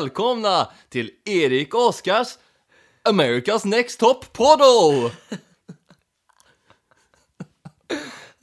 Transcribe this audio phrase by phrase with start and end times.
[0.00, 2.28] Välkomna till Erik Oskars
[3.08, 5.10] America's Next Top Poddo!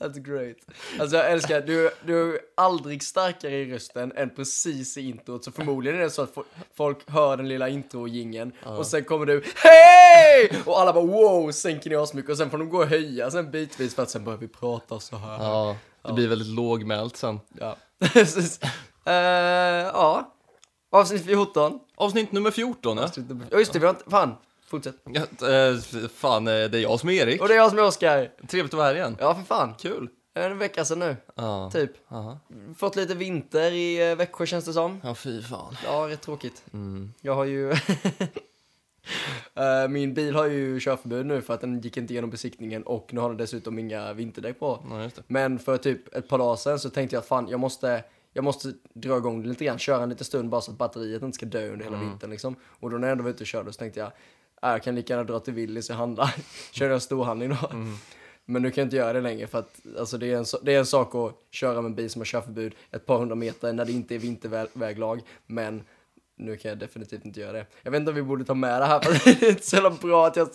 [0.00, 0.56] That's great.
[1.00, 5.44] Alltså jag älskar, du, du är aldrig starkare i rösten än precis i introt.
[5.44, 6.44] Så förmodligen är det så att fo-
[6.76, 10.62] folk hör den lilla intro-jingeln och sen kommer du HEJ!
[10.66, 13.30] Och alla bara wow, sänker ner oss mycket och sen får de gå och höja
[13.30, 15.44] sen bitvis för att sen börjar vi prata så här.
[15.44, 17.40] Ja, det blir väldigt lågmält sen.
[17.60, 17.76] Ja.
[19.06, 20.33] Eh, ja.
[20.94, 21.80] Avsnitt 14.
[21.94, 23.08] Avsnitt nummer 14, ja.
[23.50, 24.34] Ja just det, vi har inte, fan.
[24.66, 24.96] Fortsätt.
[25.04, 25.76] ja eh,
[26.14, 27.40] fan, eh, det är jag som är Erik.
[27.42, 28.30] Och det är jag som är Oskar.
[28.48, 29.16] Trevligt att vara här igen.
[29.20, 29.74] Ja för fan.
[29.78, 30.08] Kul.
[30.34, 31.70] En vecka sedan nu, Ja.
[31.72, 31.90] typ.
[32.12, 32.38] Aha.
[32.76, 35.00] Fått lite vinter i eh, Växjö känns det som.
[35.04, 35.76] Ja, fy fan.
[35.84, 36.62] Ja, rätt tråkigt.
[36.72, 37.12] Mm.
[37.20, 37.74] Jag har ju...
[39.54, 43.08] Eh, Min bil har ju körförbud nu för att den gick inte igenom besiktningen och
[43.12, 44.84] nu har den dessutom inga vinterdäck på.
[44.90, 45.22] Ja, just det.
[45.26, 48.04] Men för typ ett par dagar sedan så tänkte jag att fan, jag måste,
[48.34, 51.22] jag måste dra igång det lite grann, köra en liten stund bara så att batteriet
[51.22, 52.56] inte ska dö under hela vintern liksom.
[52.64, 54.08] Och då när jag ändå var ute och körde så tänkte jag,
[54.62, 56.30] äh, jag kan lika gärna dra till Willys och handla.
[56.72, 57.70] Körde jag storhandling då.
[58.46, 60.74] Men nu kan jag inte göra det längre för att alltså, det, är en, det
[60.74, 63.72] är en sak att köra med en bil som har körförbud ett par hundra meter
[63.72, 65.20] när det inte är vinterväglag.
[65.46, 65.82] Men
[66.36, 67.66] nu kan jag definitivt inte göra det.
[67.82, 69.90] Jag vet inte om vi borde ta med det här för det är inte så
[69.90, 70.48] bra att jag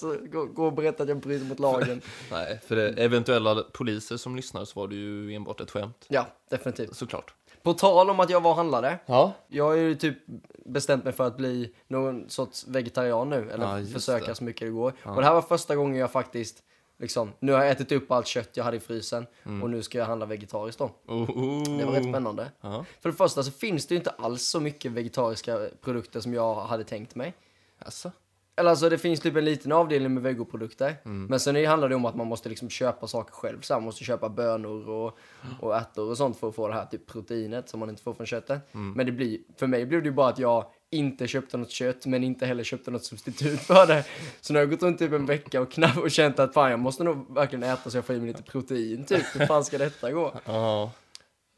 [0.54, 2.02] går och berättar att jag bryter mot lagen.
[2.32, 6.06] Nej, för det, eventuella poliser som lyssnar så var det ju enbart ett skämt.
[6.08, 6.96] Ja, definitivt.
[6.96, 7.34] Såklart.
[7.64, 9.00] På tal om att jag var och handlade.
[9.06, 9.34] Ja.
[9.48, 10.18] Jag har ju typ
[10.66, 14.36] bestämt mig för att bli någon sorts vegetarian nu, eller Ja, försöka det.
[14.36, 14.94] så mycket det går.
[15.04, 16.64] Och det här var första gången jag faktiskt,
[17.00, 19.28] liksom, nu har jag ätit upp allt kött jag hade i frysen
[19.62, 20.92] och nu ska jag handla vegetariskt då.
[21.08, 21.78] Oh, oh.
[21.78, 22.52] Det var rätt spännande.
[22.62, 22.86] Ja.
[23.02, 26.56] För det första så finns det ju inte alls så mycket vegetariska produkter som jag
[26.56, 27.34] hade tänkt mig.
[27.80, 28.12] Alltså.
[28.60, 30.96] Eller alltså det finns typ en liten avdelning med vegoprodukter.
[31.04, 33.62] Men sen handlar det om att man måste liksom köpa saker själv.
[33.62, 35.18] Så man måste köpa bönor och,
[35.60, 38.14] och ärtor och sånt för att få det här typ proteinet som man inte får
[38.14, 38.62] från köttet.
[38.72, 42.06] Men det blir, för mig blev det ju bara att jag inte köpte något kött
[42.06, 44.06] men inte heller köpte något substitut för det.
[44.42, 46.72] Så nu har jag gått runt typ en vecka och knappt och känt att fan
[46.72, 49.24] jag måste nog verkligen äta så jag får i mig lite protein typ.
[49.34, 50.34] Hur fan ska detta gå?
[50.46, 50.92] Ja.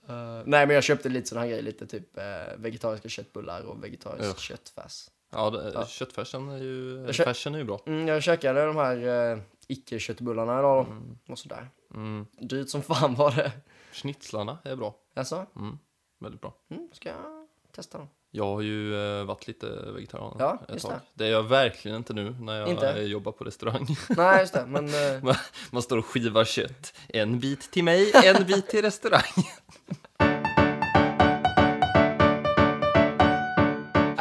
[0.08, 2.24] Eh, nej men jag köpte lite sådana här grejer, lite typ eh,
[2.58, 4.38] vegetariska köttbullar och vegetarisk Ugh.
[4.38, 5.08] köttfärs.
[5.31, 7.80] Ja, det, köttfärsen är ju, kö- färsen är ju bra.
[7.86, 10.86] Mm, jag käkade de här eh, icke-köttbullarna idag
[11.28, 11.31] då.
[11.34, 11.69] Och sådär.
[11.94, 12.25] Mm.
[12.40, 13.52] Dyrt som fan var det.
[13.94, 14.96] Schnitzlarna är bra.
[15.14, 15.78] Alltså, Mm.
[16.19, 16.53] Väldigt bra.
[16.72, 18.08] mm, ska jag testa dem.
[18.34, 20.92] Jag har ju eh, varit lite vegetarian Ja, ett tag.
[20.92, 21.00] det.
[21.14, 23.02] Det är jag verkligen inte nu när jag Inte?
[23.02, 23.88] jobbar på restaurang.
[24.09, 24.66] Nej, just det.
[24.66, 25.36] Men eh, man,
[25.72, 26.94] man står och skivar kött.
[27.08, 29.22] En bit till mig, en bit till restaurang.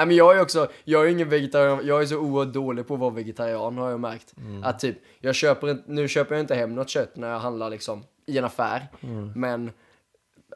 [0.01, 2.95] Nej men jag är också, jag är ingen vegetarian, jag är så oerhört dålig på
[2.95, 4.35] att vara vegetarian har jag märkt.
[4.65, 7.71] Att typ, jag köper inte, nu köper jag inte hem något kött när jag handlar
[7.71, 8.89] liksom i en affär.
[9.35, 9.71] Men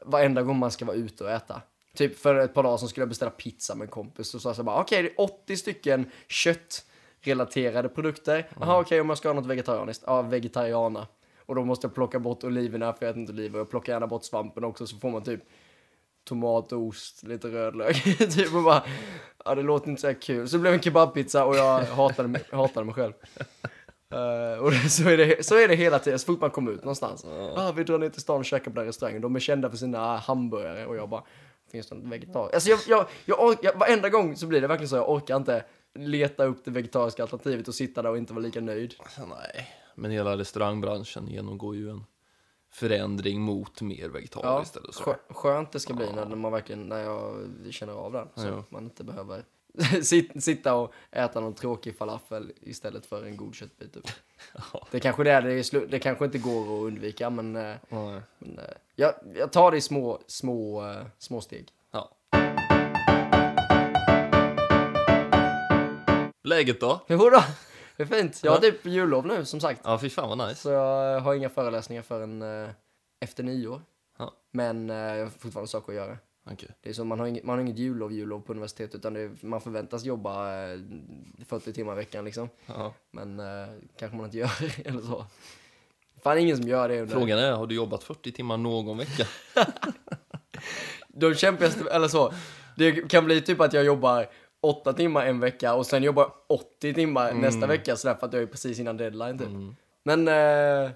[0.05, 1.63] varenda gång man ska vara ute och äta.
[1.95, 4.55] Typ för ett par dagar sedan skulle jag beställa pizza med en kompis och så
[4.55, 8.49] sa jag bara okej det är 80 stycken köttrelaterade produkter.
[8.61, 11.07] Jaha okej om jag ska ha något vegetarianiskt, ja vegetariana.
[11.47, 13.59] Och då måste jag plocka bort oliverna för jag äter inte oliver.
[13.59, 15.41] Jag plockar gärna bort svampen också så får man typ
[16.25, 18.03] tomat, ost, lite rödlök.
[18.19, 18.83] typ och bara,
[19.45, 20.49] ja det låter inte så här kul.
[20.49, 23.13] Så det blev en kebabpizza och jag hatade mig, hatade mig själv.
[24.11, 26.73] Eh, och det, så, är det, så är det hela tiden, så fort man kommer
[26.73, 27.25] ut någonstans.
[27.57, 29.23] Ah, vi drar ner till stan och käkar på den restaurangen.
[29.23, 31.23] De är kända för sina hamburgare och jag bara,
[31.73, 32.55] finns det något vegetariskt?
[32.55, 35.37] Alltså jag, jag, jag, ork, jag, varenda gång så blir det verkligen så, jag orkar
[35.37, 35.65] inte
[35.95, 38.95] leta upp det vegetariska alternativet och sitta där och inte vara lika nöjd.
[39.19, 42.05] Nej, men hela restaurangbranschen genomgår ju en
[42.75, 45.03] förändring mot mer Ja, vegetariskt eller så.
[45.03, 48.29] skö, skönt det ska bli när man verkligen, när jag känner av den.
[48.35, 48.65] Så Ja.
[48.69, 49.45] man inte behöver
[50.03, 53.93] sit- sitta och äta någon tråkig falafel istället för en god köttbit.
[53.95, 54.05] Typ.
[54.73, 54.87] Ja.
[54.91, 58.65] Det kanske det är, det, det kanske inte går att undvika men, eh, men eh,
[58.97, 61.69] jag, jag tar det i små, små, eh, små steg.
[61.91, 62.11] Ja.
[66.45, 67.01] Läget då?
[67.09, 67.43] Jo då,
[67.97, 68.41] det är fint.
[68.45, 69.81] Jag har typ jullov nu som sagt.
[69.85, 70.61] Ja, fy fan vad nice.
[70.61, 72.71] Så jag har inga föreläsningar förrän eh,
[73.21, 73.83] efter nyår.
[74.19, 74.33] Ja.
[74.51, 76.19] Men eh, jag har fortfarande saker att göra.
[76.51, 76.69] Okej.
[76.83, 79.31] Det är så, man har inget, man har inget jullov, jullov på universitetet utan är,
[79.41, 80.79] man förväntas jobba eh,
[81.47, 82.49] 40 timmar i veckan liksom.
[82.67, 82.95] Ja.
[83.11, 83.69] Men eh,
[83.99, 84.51] kanske man inte gör
[84.85, 85.27] eller så.
[86.23, 87.17] Fan ingen som gör det under.
[87.17, 89.27] Frågan är, har du jobbat 40 timmar någon vecka?
[91.09, 92.33] De kämpigaste, eller så.
[92.77, 94.27] Det kan bli typ att jag jobbar
[94.65, 98.43] 8 timmar en vecka och sen jobbar 80 timmar nästa vecka sådär för att jag
[98.43, 99.49] är precis innan deadline typ.
[100.03, 100.91] Men eh,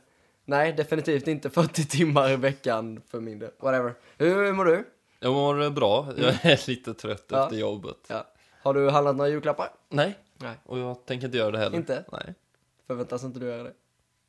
[0.44, 3.50] nej, definitivt inte 40 timmar i veckan för min del.
[3.61, 3.94] Whatever.
[4.19, 4.85] Hur, hur mår du?
[5.20, 6.09] Jag mår bra.
[6.17, 7.44] Jag är lite trött Ja.
[7.44, 7.97] efter jobbet.
[8.09, 8.26] Ja.
[8.62, 9.69] Har du handlat några julklappar?
[9.88, 10.55] Nej, Nej.
[10.65, 11.76] och jag tänker inte göra det heller.
[11.76, 12.05] Inte?
[12.12, 12.35] Nej.
[12.87, 13.73] Förväntas inte du göra det?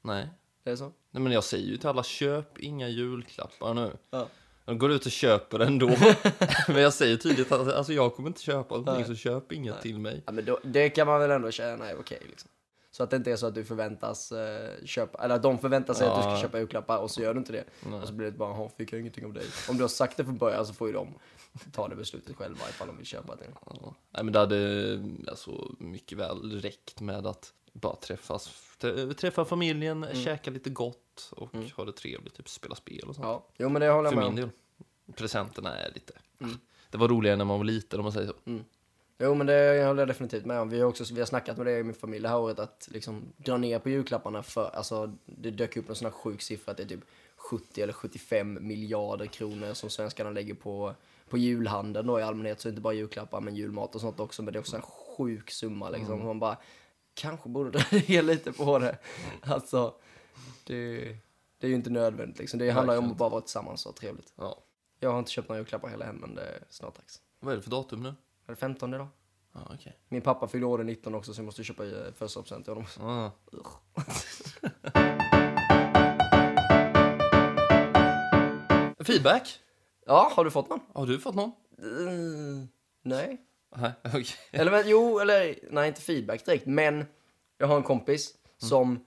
[0.02, 0.28] Nej.
[0.64, 0.92] Det är så?
[1.12, 3.92] Nej, men jag säger ju till alla, köp inga julklappar nu.
[4.12, 4.28] Ja.
[4.70, 5.88] De går ut och köper ändå.
[6.68, 10.00] Men jag säger tydligt att alltså, jag kommer inte köpa någonting, så köp inget till
[10.00, 10.24] mig.
[10.26, 12.50] Ja, men då, det kan man väl ändå känna är okej liksom.
[12.92, 15.94] Så att det inte är så att du förväntas eh, köpa, eller att de förväntar
[15.94, 16.42] sig att du ska Ja.
[16.42, 17.64] köpa julklappar och så gör du inte det.
[18.02, 19.46] Och så blir det bara, "Jaha, fick jag ingenting av dig.
[19.70, 21.08] Om du har sagt det från början så får ju de
[21.74, 23.46] ta det beslutet själva ifall de vill köpa det.
[23.66, 23.96] Ja.
[24.14, 28.69] Nej, men det hade alltså, mycket väl räckt med att bara träffas, trä-
[29.18, 33.26] träffa familjen, käka lite gott och ha det trevligt, typ spela spel och sånt.
[33.28, 34.50] Ja, jo men det håller jag För med min del.
[35.16, 36.14] Presenterna är lite...
[36.90, 38.60] Det var roligare när man var liten om man säger så.
[39.22, 40.70] Jo men det håller jag definitivt med om.
[40.70, 42.88] Vi har också vi har snackat med det i min familj det här året att
[42.92, 46.72] liksom dra ner på julklapparna för, alltså det dök upp en sån här sjuk siffra
[46.72, 47.06] att det är typ
[47.36, 50.96] 70 eller 75 miljarder kronor som svenskarna lägger på,
[51.30, 52.62] på julhandeln då i allmänhet.
[52.62, 54.42] Så inte bara julklappar men julmat och sånt också.
[54.42, 56.26] Men det är också en sjuk summa liksom.
[56.26, 56.58] Man bara,
[57.20, 58.98] kanske borde dra ner lite på det.
[59.42, 59.94] Alltså,
[60.64, 61.00] det,
[61.58, 62.60] det är ju inte nödvändigt liksom.
[62.60, 64.34] Det handlar ju om att bara vara tillsammans och ha trevligt.
[64.36, 64.58] Ja.
[65.00, 67.22] Jag har inte köpt några julklappar heller än men det är snart dags.
[67.40, 68.10] Vad är det för datum nu?
[68.10, 68.16] Är
[68.52, 69.08] det 15 idag?
[69.54, 70.00] Ja, okej.
[70.10, 72.88] Min pappa fyller år den 19 också så jag måste köpa eh, födelsedagspresent till honom.
[73.00, 73.32] Ah.
[79.04, 79.60] Feedback?
[80.06, 80.80] Ja, har du fått någon?
[80.94, 81.52] Har du fått någon?
[81.78, 82.68] Mm,
[83.02, 83.49] nej.
[84.04, 84.26] Okej.
[84.52, 86.66] Eller men, jo, eller nej, inte feedback direkt.
[86.66, 87.06] Men
[87.58, 89.06] jag har en kompis som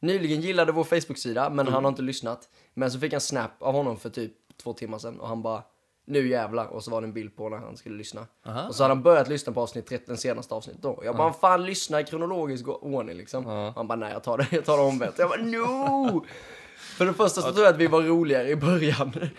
[0.00, 2.48] nyligen gillade vår Facebook-sida, men han har inte lyssnat.
[2.74, 4.32] Men så fick jag en snap av honom för typ
[4.62, 5.62] två timmar sedan och han bara
[6.06, 8.26] nu jävlar och så var det en bild på när han skulle lyssna.
[8.46, 8.68] Aha.
[8.68, 11.02] Och så hade han börjat lyssna på avsnitt 13, den senaste avsnittet då.
[11.04, 13.44] Jag bara, fan lyssna i kronologisk ordning liksom.
[13.46, 13.72] Ja.
[13.76, 15.18] Han bara, nej jag tar det, jag tar det omvänt.
[15.18, 16.24] Jag bara, no!
[16.76, 19.10] För det första så tror jag att vi var roligare i början.
[19.10, 19.30] Det,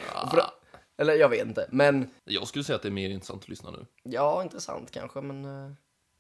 [0.97, 3.71] eller jag vet inte, men Jag skulle säga att det är mer intressant att lyssna
[3.71, 3.85] nu.
[4.03, 5.45] Ja, intressant kanske, men...
[5.45, 5.71] eh,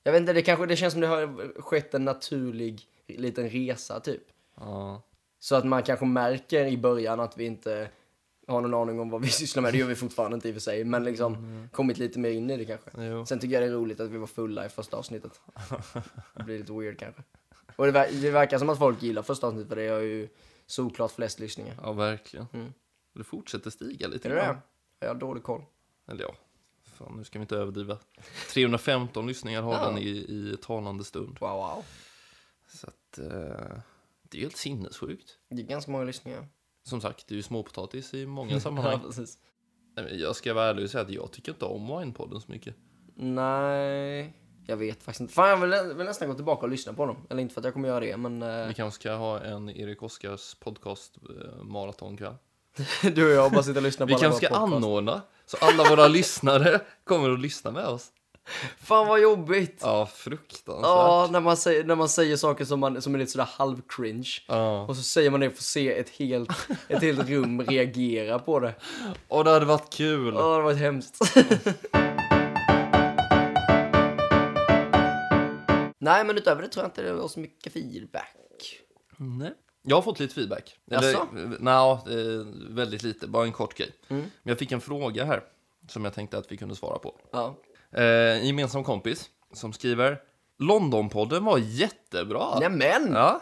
[0.03, 3.99] jag vet inte, det kanske det känns som det har skett en naturlig liten resa
[3.99, 4.21] typ.
[4.59, 5.01] Ja.
[5.39, 7.89] Så att man kanske märker i början att vi inte
[8.47, 9.73] har någon aning om vad vi sysslar med.
[9.73, 12.49] Det gör vi fortfarande inte i och för sig, men liksom kommit lite mer in
[12.49, 12.89] i det kanske.
[13.05, 13.25] Jo.
[13.25, 15.41] Sen tycker jag det är roligt att vi var fulla i första avsnittet.
[16.37, 17.23] Det blir lite weird kanske.
[17.75, 20.27] Och det, ver- det verkar som att folk gillar första avsnittet för det har ju
[20.65, 21.75] såklart flest lyssningar.
[21.83, 22.47] Ja, verkligen.
[22.53, 22.73] Mm.
[23.15, 24.27] Det fortsätter stiga lite.
[24.27, 24.45] Är det det?
[24.45, 24.57] grann.
[24.99, 25.61] Jag har dålig koll.
[26.07, 26.35] Eller ja,
[26.83, 27.97] fan, nu ska vi inte överdriva.
[28.53, 29.85] 315 lyssningar har Ja.
[29.89, 31.37] den i, i talande stund.
[31.41, 31.85] Wow, wow.
[32.67, 33.77] Så att, eh,
[34.21, 35.37] det är helt sinnessjukt.
[35.49, 36.47] Det är ganska många lyssningar.
[36.83, 38.99] Som sagt, det är ju småpotatis i många Ja, sammanhang.
[38.99, 39.37] precis.
[39.95, 42.51] Nej, men Jag ska vara ärlig och säga att jag tycker inte om Winepodden så
[42.51, 42.75] mycket.
[43.15, 44.33] Nej,
[44.67, 45.33] jag vet faktiskt inte.
[45.33, 47.17] Fan, jag vill, vill nästan gå tillbaka och lyssna på dem.
[47.29, 49.69] Eller inte för att jag kommer göra det, men eh, Vi kanske ska ha en
[49.69, 51.63] Erik Oskars podcast eh.
[53.01, 54.83] Du och jag bara sitter och lyssnar på Vi alla kanske våra ska podcast.
[54.85, 58.07] anordna så alla våra lyssnare kommer att lyssna med oss.
[58.83, 59.79] Fan vad jobbigt!
[59.81, 61.31] Ja, Ja, fruktansvärt.
[61.31, 64.29] när, man säger, när man säger saker som, man, som är lite sådär halv-cringe.
[64.47, 64.81] Ja.
[64.85, 66.49] Och så säger man det för att se ett helt,
[66.87, 68.73] ett helt rum reagera på det.
[69.27, 70.33] Och det hade varit kul.
[70.35, 71.19] Ja, det var hemskt.
[75.97, 78.79] Nej, men utöver det tror jag inte det var så mycket feedback.
[79.17, 79.53] Nej.
[79.87, 80.79] Jag har fått lite feedback.
[80.85, 81.27] Jaså?
[81.59, 83.27] Nej, eh, väldigt lite.
[83.27, 83.91] Bara en kort grej.
[84.07, 84.21] Mm.
[84.21, 85.43] Men jag fick en fråga här
[85.87, 87.15] som jag tänkte att vi kunde svara på.
[87.31, 87.55] Ja.
[87.91, 88.03] Eh,
[88.39, 90.21] en gemensam kompis som skriver
[90.59, 92.59] Londonpodden var jättebra.
[92.59, 93.11] Nämen!
[93.13, 93.41] Ja.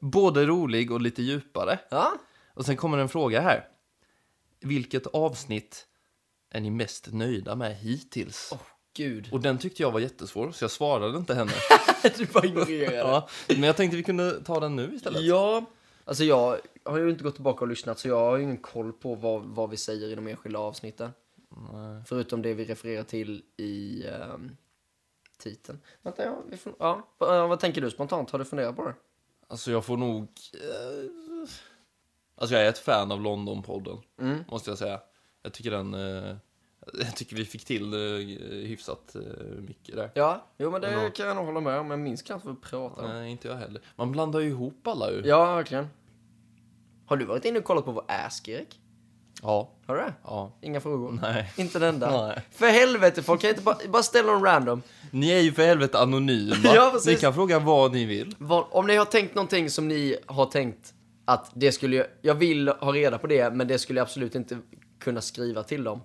[0.00, 1.78] Både rolig och lite djupare.
[1.90, 2.12] ja.
[2.54, 3.68] Och sen kommer en fråga här.
[4.60, 5.86] Vilket avsnitt
[6.50, 8.48] är ni mest nöjda med hittills?
[8.52, 8.58] Åh,
[8.94, 9.28] gud.
[9.32, 11.52] Och den tyckte jag var jättesvår, så jag svarade inte henne.
[12.16, 12.96] du bara ignorerade.
[12.96, 15.22] ja, men jag tänkte vi kunde ta den nu istället.
[15.22, 15.64] Ja,
[16.04, 18.92] alltså jag har ju inte gått tillbaka och lyssnat så jag har ju ingen koll
[18.92, 21.10] på vad, vad vi säger i de enskilda avsnitten.
[21.72, 22.02] Nej.
[22.06, 24.56] Förutom det vi refererar till i um,
[25.38, 25.80] titeln.
[26.02, 27.08] Vänta, ja, vi får, ja.
[27.18, 28.30] Vad- vad tänker du spontant?
[28.30, 28.94] Har du funderat på det?
[29.48, 30.22] Alltså jag får nog...
[30.54, 31.48] Eh,
[32.36, 34.44] alltså jag är ett fan av Londonpodden, Mm.
[34.50, 35.00] måste jag säga.
[35.42, 35.94] Jag tycker den...
[35.94, 36.36] Eh,
[36.92, 37.98] jag tycker vi fick till eh,
[38.48, 39.20] hyfsat eh,
[39.68, 40.10] mycket där.
[40.14, 41.90] Ja, jo men det kan jag nog hålla med om.
[41.90, 43.14] Jag minns knappt vad vi pratade om.
[43.14, 43.82] Nej, inte jag heller.
[43.96, 45.22] Man blandar ju ihop alla ju.
[45.24, 45.88] Ja, verkligen.
[47.06, 48.78] Har du varit inne och kollat på vår Ask, Erik?
[49.42, 49.70] Ja.
[49.86, 50.14] Har du det?
[50.24, 50.52] ja.
[50.60, 51.18] Inga frågor?
[51.22, 51.52] Nej.
[51.56, 52.26] Inte en enda?
[52.26, 52.42] Nej.
[52.50, 54.82] För helvete, folk kan inte bara, bara ställa någon random.
[55.10, 56.56] Ni är ju för helvete anonyma.
[56.74, 57.06] Ja, precis.
[57.06, 58.34] ni kan fråga vad ni vill.
[58.38, 62.34] Vad, om ni har tänkt någonting som ni har tänkt att det skulle jag, jag
[62.34, 64.58] vill ha reda på det, men det skulle jag absolut inte
[64.98, 66.00] kunna skriva till dem.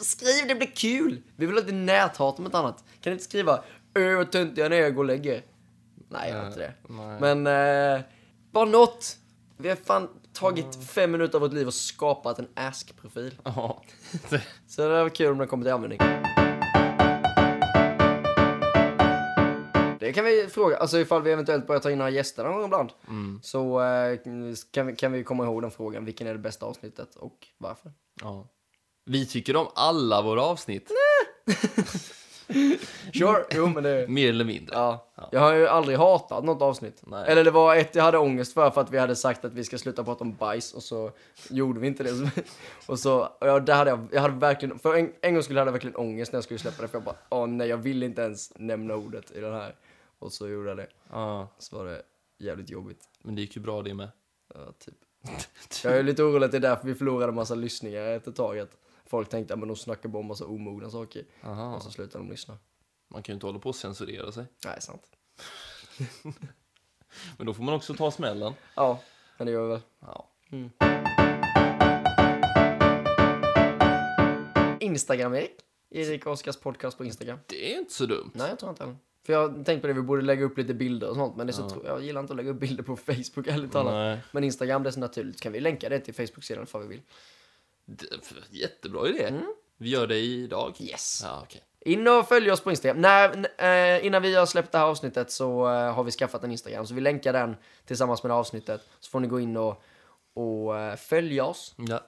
[0.00, 1.22] Skriv, det blir kul!
[1.36, 2.84] Vi vill ha lite näthat om ett annat.
[3.00, 5.42] Kan ni inte skriva Öh, vad töntiga ni är, gå och lägg er.
[6.08, 6.74] Nej, jag har inte det.
[6.88, 7.20] nej.
[7.20, 7.46] Men,
[7.96, 8.04] eh,
[8.52, 9.16] bara något.
[9.56, 13.34] Vi har fan tagit fem minuter av vårt liv och skapat en Ask-profil.
[13.44, 13.82] Ja.
[14.66, 15.98] Så det var kul om den kommer till användning.
[20.00, 20.76] det kan vi fråga.
[20.76, 22.90] Alltså ifall vi eventuellt börjar ta in några gäster någon gång ibland.
[23.08, 23.40] Mm.
[23.42, 24.18] Så eh,
[24.70, 26.04] kan, vi, kan vi komma ihåg den frågan.
[26.04, 27.92] Vilken är det bästa avsnittet och varför?
[28.20, 28.48] Ja.
[29.04, 30.90] Vi tycker om alla våra avsnitt,
[33.12, 34.08] Sure, jo men det...
[34.08, 34.74] mer eller mindre.
[34.74, 35.06] Ja.
[35.14, 35.28] Ja.
[35.32, 37.02] Jag har ju aldrig hatat något avsnitt.
[37.06, 37.24] Nej.
[37.28, 39.64] Eller det var ett jag hade ångest för, för att vi hade sagt att vi
[39.64, 41.10] ska sluta prata om bajs och så
[41.50, 42.30] gjorde vi inte det.
[42.86, 45.62] Och så, jag, där hade jag, jag hade verkligen, för en, en gång skulle jag
[45.62, 48.06] hade verkligen ångest när jag skulle släppa det, för jag bara, åh nej, jag ville
[48.06, 49.74] inte ens nämna ordet i den här.
[50.18, 50.86] Och så gjorde jag det.
[51.10, 52.02] Ja, Så var det
[52.38, 53.08] jävligt jobbigt.
[53.22, 54.08] men det gick ju bra det med.
[54.54, 54.94] Ja, typ.
[55.84, 58.58] Jag är lite orolig att det är därför vi förlorade en massa lyssningar ett tag.
[58.58, 58.76] Att
[59.14, 61.24] folk tänkte att de snackar bara om massa omogna saker.
[61.42, 61.76] Aha.
[61.76, 62.58] Och så slutade de lyssna.
[63.08, 64.44] Man kan ju inte hålla på och censurera sig.
[64.64, 65.02] Nej, sant.
[67.36, 68.52] Men då får man också ta smällen.
[68.76, 69.00] Ja,
[69.38, 69.80] men det gör vi väl.
[70.00, 70.30] Ja.
[74.80, 75.50] Instagram, Erik.
[75.90, 77.38] Erik Oskars podcast på Instagram.
[77.46, 78.30] Det är inte så dumt.
[78.34, 78.96] Nej, jag tror inte heller.
[79.26, 81.36] För jag tänkte på det, vi borde lägga upp lite bilder och sånt.
[81.36, 83.72] Men det är så tro- jag gillar inte att lägga upp bilder på Facebook, ärligt
[83.72, 84.18] talat.
[84.32, 85.40] Men Instagram, det är så naturligt.
[85.40, 87.02] Kan vi länka det till Facebook-sidan ifall vi vill?
[88.50, 89.32] Jättebra idé.
[89.76, 90.74] Vi gör det idag.
[90.80, 91.20] Yes!
[91.24, 91.62] Ja, okej.
[91.80, 93.00] In och följ oss på Instagram.
[93.00, 93.46] När,
[93.98, 96.86] eh, innan vi har släppt det här avsnittet så eh, har vi skaffat en Instagram.
[96.86, 98.80] Så vi länkar den tillsammans med det här avsnittet.
[99.00, 99.82] Så får ni gå in och,
[100.34, 101.74] och eh, följa oss.
[101.76, 102.00] Ja,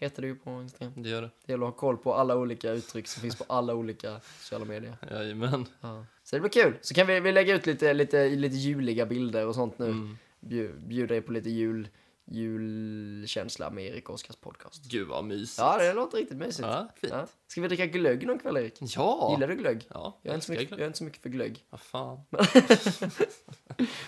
[0.00, 0.92] Heter det ju på Instagram.
[0.96, 1.30] det gör det.
[1.46, 4.64] Det gäller att ha koll på alla olika uttryck som finns på alla olika sociala
[4.64, 4.96] medier.
[5.10, 5.66] Jajamän.
[5.80, 6.04] Ja.
[6.24, 6.74] Så det blir kul.
[6.80, 10.16] Så kan vi, vi lägga ut lite, lite, lite juliga bilder och sånt nu.
[10.40, 11.88] Bju- Bjuda er på lite jul,
[12.30, 14.84] julkänsla med Erik Oskars podcast.
[14.84, 15.58] Gud vad mysigt.
[15.58, 16.68] Ja, det låter riktigt mysigt.
[16.68, 17.12] Ja, fint.
[17.46, 18.78] Ska vi dricka glögg någon kväll, Erik?
[18.80, 19.30] Ja.
[19.34, 19.86] Gillar du glögg?
[19.90, 21.64] Ja, Jag är, inte så mycket, jag är inte så mycket för glögg.
[21.70, 22.20] Vad fan.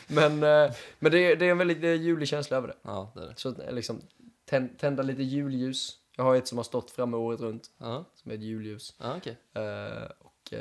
[0.06, 2.76] Men, eh, men det, är- det är en väldigt julig känsla över det.
[2.82, 3.34] Ja, det är det.
[3.36, 4.00] Så eh, liksom,
[4.44, 5.96] tänd, tända lite julljus.
[6.16, 8.94] Jag har ett som har stått framme året runt, Ja, som är ett julljus.
[8.98, 9.36] ja okej.
[9.54, 10.54] Eh, och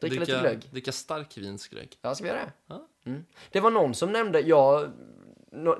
[0.00, 0.68] dricka lite glögg.
[0.70, 1.98] Dricka starkvinsglögg.
[2.02, 2.52] Ja, ska vi göra det?
[2.66, 2.88] Ja.
[3.06, 3.24] Mm.
[3.52, 4.90] Det var någon som nämnde, jag,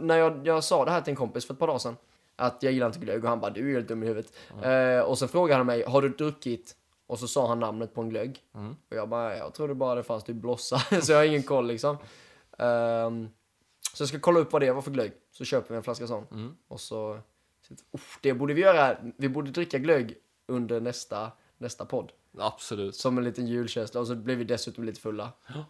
[0.01, 1.97] när jag, jag sa det här till en kompis för ett par dagar sedan,
[2.37, 4.33] att jag gillar inte glögg och han bara, du är helt dum i huvudet.
[4.63, 6.77] Eh, och sen frågade han mig, har du druckit?
[7.07, 8.43] Och så sa han namnet på en glögg.
[8.55, 8.77] Mm.
[8.91, 11.67] Och jag bara, jag trodde bara det fanns typ blossa, så jag har ingen koll
[11.67, 11.97] liksom.
[12.59, 13.29] Ehm,
[13.95, 16.07] så jag ska kolla upp vad det var för glögg, så köper vi en flaska
[16.07, 16.27] sån.
[16.31, 16.57] Mm.
[16.69, 17.19] Och så,
[18.21, 20.15] det borde vi göra, vi borde dricka glögg
[20.47, 22.13] under nästa, nästa podd.
[22.39, 22.97] Absolut.
[22.97, 25.33] Som en liten julkänsla och så blir vi dessutom lite fulla.
[25.49, 25.65] Ja.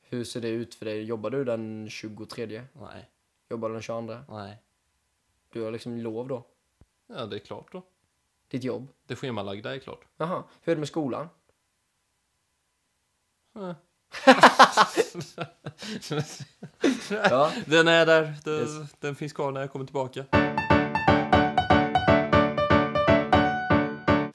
[0.00, 1.02] Hur ser det ut för dig?
[1.02, 2.62] Jobbar du den 23?
[2.72, 3.10] Nej,
[3.50, 4.18] Jobbar den 22?
[4.28, 4.62] nej.
[5.52, 6.46] Du har liksom lov då?
[7.06, 7.82] Ja, det är klart då.
[8.48, 8.88] Ditt jobb?
[9.06, 10.04] Det schemalagda är klart.
[10.16, 10.44] Jaha.
[10.60, 11.28] Hur är det med skolan?
[13.52, 13.74] Ja.
[17.10, 17.52] Ja.
[17.66, 18.34] Den är där.
[18.44, 20.24] Den, den finns kvar när jag kommer tillbaka.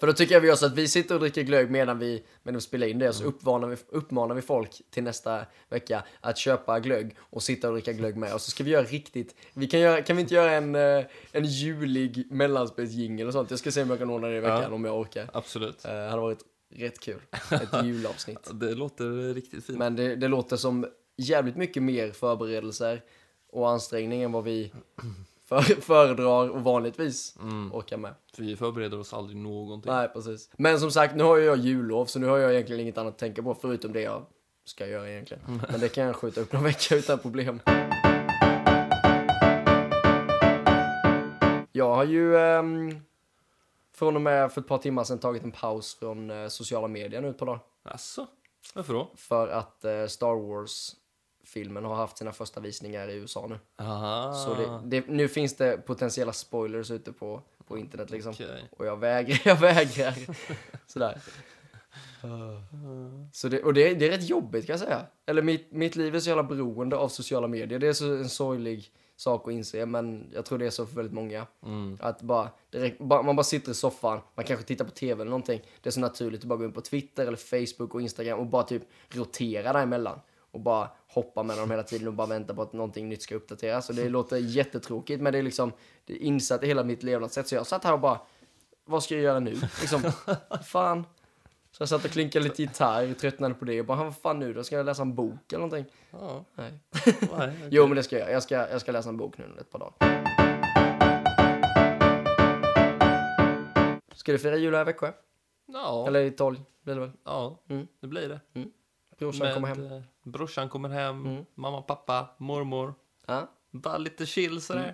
[0.03, 2.23] För då tycker jag vi gör så att vi sitter och dricker glögg medan vi,
[2.43, 3.13] medan vi spelar in det.
[3.13, 7.73] Så uppmanar vi, uppmanar vi folk till nästa vecka att köpa glögg och sitta och
[7.73, 8.33] dricka glögg med.
[8.33, 11.05] Och så ska vi göra riktigt, vi kan, göra, kan vi inte göra en, eh,
[11.31, 13.49] en julig mellanspelsjingel och sånt?
[13.49, 14.75] Jag ska se om jag kan ordna det i veckan Ja.
[14.75, 15.29] om jag orkar.
[15.33, 15.83] Absolut.
[15.83, 16.43] Det hade varit
[16.75, 17.19] rätt kul.
[17.51, 18.49] Ett julavsnitt.
[18.53, 19.77] Det låter riktigt fint.
[19.77, 20.85] Men det, det låter som
[21.17, 23.01] jävligt mycket mer förberedelser
[23.49, 24.71] och ansträngning än vad vi
[25.61, 27.35] för, föredrar och vanligtvis
[27.71, 28.13] orkar med.
[28.35, 29.91] För vi förbereder oss aldrig någonting.
[29.91, 30.49] Nej, precis.
[30.57, 33.19] Men som sagt, nu har jag jullov, så nu har jag egentligen inget annat att
[33.19, 34.25] tänka på förutom det jag
[34.65, 35.61] ska göra egentligen.
[35.71, 37.59] Men det kan jag skjuta upp någon vecka utan problem.
[41.71, 42.99] Jag har ju ehm,
[43.95, 47.21] från och med för ett par timmar sedan tagit en paus från eh, sociala medier
[47.21, 47.59] nu ett par dagar.
[47.83, 48.27] Alltså,
[48.75, 49.11] varför då?
[49.15, 50.35] För att eh, Star
[51.43, 53.59] Wars-filmen har haft sina första visningar i USA nu.
[53.85, 54.33] Aha.
[54.33, 58.31] Så det, det, nu finns det potentiella spoilers ute på, på internet liksom.
[58.31, 58.69] Okej.
[58.71, 60.15] Och jag vägrar, jag vägrar.
[60.87, 61.21] Sådär.
[63.31, 65.05] Så det, och det, det är rätt jobbigt kan jag säga.
[65.25, 67.79] Eller mitt, mitt liv är så jävla beroende av sociala medier.
[67.79, 70.95] Det är så en sorglig sak att inse, men jag tror det är så för
[70.95, 71.47] väldigt många.
[71.65, 71.97] Mm.
[72.01, 75.31] Att bara, direkt, bara, man bara sitter i soffan, man kanske tittar på tv eller
[75.31, 75.61] någonting.
[75.81, 78.45] Det är så naturligt att bara gå in på Twitter eller Facebook och Instagram och
[78.45, 80.19] bara typ rotera däremellan.
[80.53, 83.35] Och bara hoppa mellan dem hela tiden och bara vänta på att någonting nytt ska
[83.35, 83.85] uppdateras.
[83.85, 85.71] Så det låter jättetråkigt, men det är liksom
[86.05, 87.47] det är insatt i hela mitt levnadssätt.
[87.47, 88.19] Så jag satt här och bara,
[88.85, 89.51] vad ska jag göra nu?
[89.81, 90.01] Liksom,
[90.65, 91.05] fan.
[91.71, 94.53] Så jag satt och klinkade lite gitarr, tröttnade på det och bara, vad fan nu
[94.53, 94.63] då?
[94.63, 95.85] Ska jag läsa en bok eller någonting?
[96.11, 96.71] Ja, Nej.
[96.91, 97.53] nej, okej.
[97.71, 98.31] Jo, men det ska jag.
[98.31, 100.23] Jag ska, jag ska läsa en bok nu under ett par dagar.
[104.15, 105.11] Ska du fira jul här i Växjö?
[105.65, 107.11] Ja, Eller i Tolg, blir det väl?
[107.25, 107.87] ja Mm.
[107.99, 108.39] det blir det.
[109.19, 109.91] Brorsan kommer hem.
[109.91, 111.45] eh, brorsan kommer hem, Mm.
[111.55, 112.93] mamma, pappa, mormor.
[113.27, 113.51] Ja.
[113.71, 114.83] Bara lite chill sådär.
[114.83, 114.93] Mm.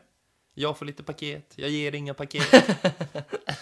[0.54, 2.44] Jag får lite paket, jag ger inga paket.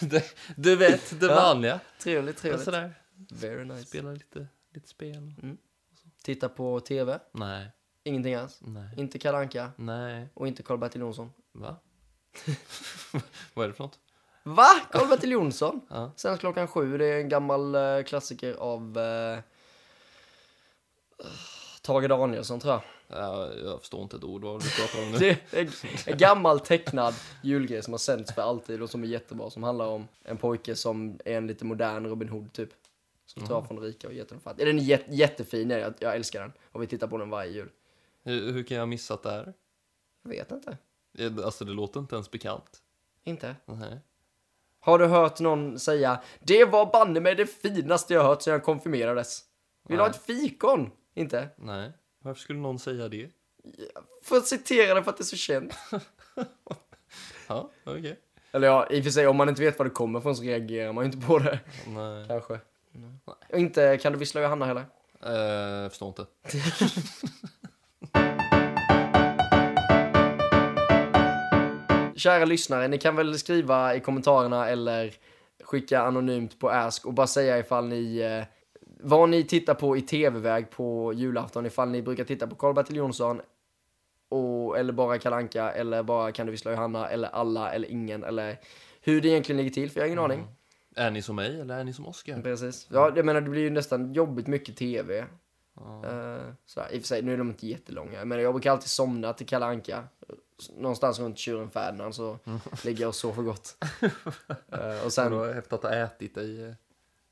[0.00, 0.20] du,
[0.56, 1.34] du vet, det Ja.
[1.34, 1.80] vanliga.
[2.00, 2.64] Trevligt, trevligt.
[2.64, 2.94] sådär.
[3.32, 3.86] Very nice.
[3.86, 5.32] Spela lite, lite spel.
[6.22, 7.18] Titta på TV?
[7.32, 7.70] Nej.
[8.04, 8.58] Ingenting alls?
[8.62, 8.88] Nej.
[8.96, 10.28] Inte Kalle Anka Nej.
[10.34, 11.30] och inte Karl-Bertil Jonsson?
[11.52, 11.76] Va?
[13.54, 13.98] Vad är det för något?
[14.42, 14.68] Va?
[14.92, 15.80] Karl-Bertil Jonsson?
[15.90, 16.12] Ja.
[16.16, 19.38] Sen klockan sju, det är en gammal eh, klassiker av eh,
[21.82, 22.82] Tage Danielsson tror jag.
[23.06, 25.18] Ja, jag förstår inte ett ord vad du pratar om nu.
[25.50, 29.50] Det är en, gammal tecknad julgrej som har sänds för alltid och som är jättebra.
[29.50, 32.70] Som handlar om en pojke som är en lite modern Robin Hood typ.
[33.26, 34.66] Som tar från rika och ger till de fattiga.
[34.66, 36.52] Den är jät, jättefin, jag, jag älskar den.
[36.72, 37.68] Och vi tittar på den varje jul.
[38.22, 39.54] Hur, hur kan jag ha missat det här?
[40.22, 40.76] Jag vet inte.
[41.44, 42.82] Alltså det låter inte ens bekant.
[43.24, 43.56] Inte?
[43.66, 43.98] Nej.
[44.80, 48.64] Har du hört någon säga Det var banne med det finaste jag hört sedan jag
[48.64, 49.44] konfirmerades.
[49.88, 50.90] Vill du ha ett fikon?
[51.18, 51.48] Inte?
[51.56, 51.92] Nej.
[52.22, 53.30] Varför skulle någon säga det?
[54.22, 55.74] För att citera det för att det är så känt.
[57.46, 58.18] Ja, okej.
[58.52, 60.42] Eller ja, i och för sig om man inte vet var det kommer från så
[60.42, 61.60] reagerar man ju inte på det.
[61.86, 62.28] Nej.
[62.28, 62.60] Kanske.
[63.48, 64.84] Och inte Kan du vissla Johanna heller?
[65.24, 65.32] Eh,
[65.82, 66.26] jag förstår inte.
[72.18, 75.14] Kära lyssnare, ni kan väl skriva i kommentarerna eller
[75.64, 78.44] skicka anonymt på Ask och bara säga ifall ni eh,
[79.00, 83.40] vad ni tittar på i tv-väg på julafton, ifall ni brukar titta på Karl-Bertil Jonsson
[84.28, 88.58] och, eller bara Kalanka eller bara Kan du vissla Johanna eller alla eller ingen eller
[89.00, 90.46] hur det egentligen ligger till, för jag har ingen aning.
[90.96, 92.42] Är ni som mig eller är ni som Oscar?
[92.42, 92.86] Precis.
[92.90, 95.26] Ja, jag menar det blir ju nästan jobbigt mycket tv.
[95.74, 96.02] Ja.
[96.04, 96.88] Uh, sådär.
[96.92, 99.46] I och för sig, nu är de inte jättelånga, men jag brukar alltid somna till
[99.46, 100.04] Kalle Anka.
[100.76, 102.38] Någonstans runt tjuren Ferdinand så
[102.84, 103.76] ligger jag och sover gott.
[104.72, 105.24] Eh, och Sen...
[105.24, 106.74] sen, Du har efter att ha ätit dig eh,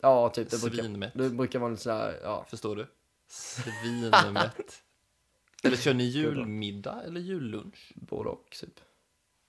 [0.01, 1.13] ja typ det brukar, svinmätt.
[1.15, 2.47] det brukar vara lite sådär, ja.
[2.51, 2.87] Förstår du?
[3.29, 4.83] Svinmätt.
[5.63, 7.93] eller kör ni julmiddag eller jullunch?
[7.95, 8.81] Både och typ.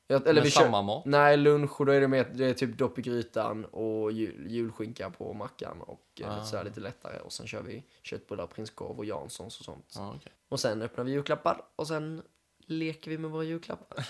[0.10, 1.06] Jag, eller Med vi samma kör, mat?
[1.06, 4.52] nej lunch och då är det, med, det är typ dopp i grytan och jul,
[4.52, 6.28] julskinka på mackan och ah.
[6.28, 6.44] Ah.
[6.44, 7.20] sådär lite lättare.
[7.20, 9.94] Och sen kör vi köttbullar, prinskorv och Janssons och sånt.
[9.96, 10.32] Ja, okej.
[10.50, 12.22] Och sen öppnar vi julklappar och sen
[12.66, 14.08] leker vi med våra julklappar.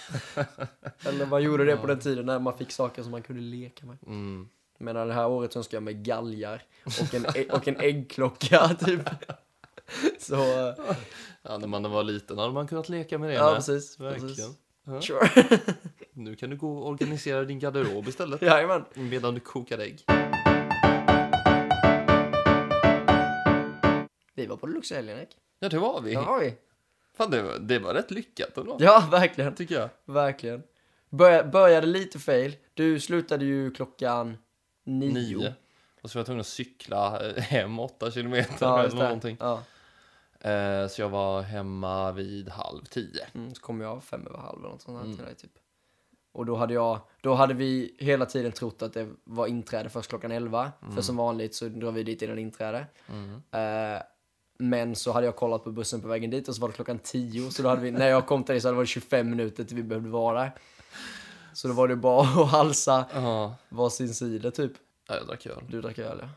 [1.08, 3.86] Eller man gjorde det på den tiden när man fick saker som man kunde leka
[3.86, 3.98] med.
[4.06, 4.50] Mm.
[4.78, 9.10] Men det här året så önskar jag mig galgar och en, och en äggklocka typ.
[10.20, 10.76] Så, eh,
[11.42, 13.56] Ja, när man var liten hade man kunnat leka med det ja med.
[13.56, 14.00] precis.
[14.00, 14.28] Verkligen.
[14.28, 14.56] precis.
[14.86, 15.02] Ja.
[15.02, 15.30] Sure.
[16.14, 18.42] Nu kan du gå och organisera din garderob istället.
[18.42, 18.86] Jajamän.
[18.94, 20.04] Medan du kokar ägg.
[24.36, 25.30] Vi var på helgen, Erik.
[25.60, 26.14] Ja, det var vi.
[26.14, 26.54] Ja, vi.
[27.18, 28.78] Fan, det, var, det var rätt lyckat ändå.
[28.80, 29.56] Ja, verkligen.
[29.56, 29.90] Tycker jag.
[30.06, 30.64] Verkligen.
[31.10, 32.56] Börja, började lite fail.
[32.74, 34.38] Du slutade ju klockan
[34.88, 35.14] nio.
[35.14, 35.54] Nio.
[36.02, 39.38] Och så var jag tvungen att cykla eh, hem åtta kilometer Ja, eller någonting.
[39.40, 39.64] Ja.
[40.50, 43.26] Eh, så jag var hemma vid halv tio.
[43.36, 45.18] Mm, så kom jag fem över halv eller något sånt här Mm.
[45.18, 45.52] till dig typ.
[46.32, 50.10] Och då hade jag, då hade vi hela tiden trott att det var inträde först
[50.10, 50.72] klockan 11.
[50.96, 52.86] För som vanligt så drar vi dit innan inträde.
[53.10, 53.34] Mm.
[53.52, 54.02] Eh,
[54.60, 57.00] men så hade jag kollat på bussen på vägen dit och så var det klockan
[57.00, 57.52] 10.
[57.52, 59.64] Så då hade vi, när jag kom till dig så hade det varit 25 minuter
[59.64, 60.52] till vi behövde vara där.
[61.58, 64.72] Så då var det bara att halsa Ja, varsin sida typ.
[65.08, 65.64] ja, jag drack öl.
[65.70, 66.30] Du drack öl ja.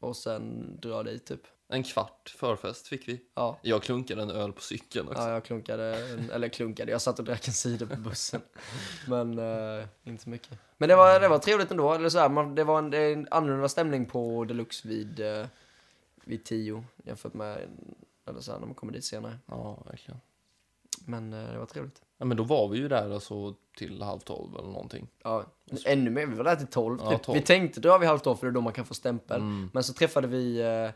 [0.00, 1.40] Och sen dra dit typ.
[1.68, 3.20] En kvart förfest fick vi.
[3.34, 3.58] Ja.
[3.62, 5.22] Jag klunkade en öl på cykeln också.
[5.22, 8.40] Ja, jag klunkade, en- eller klunkade, jag satt och drack en sida på bussen.
[9.08, 10.58] Men eh, inte mycket.
[10.78, 13.28] Men det var, det var trevligt ändå, eller så här, man, det var en, en
[13.30, 15.46] annorlunda stämning på Deluxe vid, eh,
[16.24, 17.68] vid tio jämfört med,
[18.28, 19.38] eller så här, när man kommer dit senare.
[19.46, 20.20] Ja, verkligen.
[21.06, 22.02] Men eh, det var trevligt.
[22.18, 25.08] Ja, men då var vi ju där alltså till halv tolv eller någonting.
[25.24, 25.44] Ja,
[25.86, 27.22] ännu mer, vi var där till tolv, Ja, typ.
[27.22, 27.38] 12.
[27.38, 29.36] Vi tänkte dra vid halv tolv för det är då man kan få stämpel.
[29.40, 29.70] Mm.
[29.72, 30.90] Men så träffade vi eh,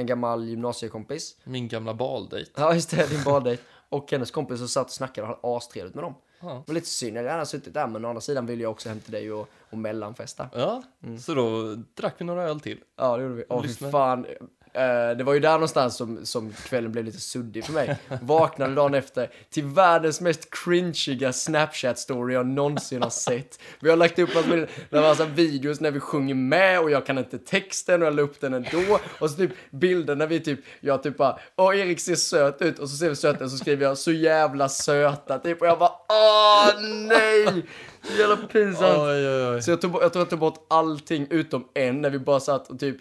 [0.00, 1.36] en gammal gymnasiekompis.
[1.44, 2.50] Min gamla baldejt.
[2.56, 3.62] Ja, just det, din baddejt.
[3.88, 6.14] Och hennes kompis och satt och snackade och hade astrevligt med dem.
[6.40, 6.48] Ja.
[6.48, 8.70] Det var lite synd, jag hade gärna suttit där men å andra sidan ville jag
[8.72, 10.48] också hem till dig och, och mellanfesta.
[10.54, 11.18] Ja, Mm.
[11.18, 12.78] så då drack vi några öl till.
[12.96, 13.44] Ja det gjorde vi.
[13.48, 14.26] Åh fy fan.
[14.72, 17.98] Eh, det var ju där någonstans som, som kvällen blev lite suddig för mig.
[18.22, 23.60] Vaknade dagen efter till världens mest cringiga Snapchat-story jag någonsin har sett.
[23.80, 27.38] Vi har lagt upp var massa videos när vi sjunger med och jag kan inte
[27.38, 28.98] texten och jag la upp den ändå.
[29.18, 32.78] Och så typ bilder när vi typ, jag typ bara, åh Erik ser söt ut
[32.78, 35.66] och så ser vi söt ut och så skriver jag så jävla söta typ och
[35.66, 37.66] jag bara, åh nej!
[38.02, 38.98] Så jävla pinsamt.
[38.98, 39.62] Oj, oj, oj.
[39.62, 42.70] Så jag, tog, jag tror jag tog bort allting utom en när vi bara satt
[42.70, 42.96] och typ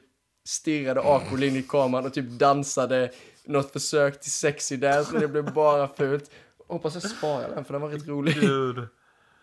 [0.49, 3.11] stirrade awkwardly in i kameran och typ dansade
[3.45, 6.31] något försök till sexy dance men det blev bara fult.
[6.67, 8.35] Hoppas jag sparar den för den var rätt rolig.
[8.39, 8.75] Gud.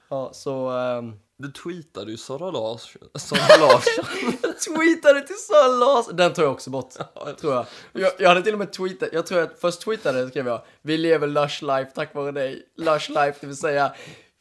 [0.08, 3.02] Ja, så ehm, Du tweetade ju Sara Larsson.
[3.14, 4.04] Sara Larsson.
[4.42, 6.16] jag tweetade till Sara Larsson.
[6.16, 6.90] Den tar jag också bort,
[7.40, 7.66] tror jag.
[7.92, 8.12] jag.
[8.18, 11.26] Jag hade till och med tweetat, jag tror att först tweetade skrev jag Vi lever
[11.26, 12.62] lush life tack vare dig.
[12.76, 13.92] Lush life, det vill säga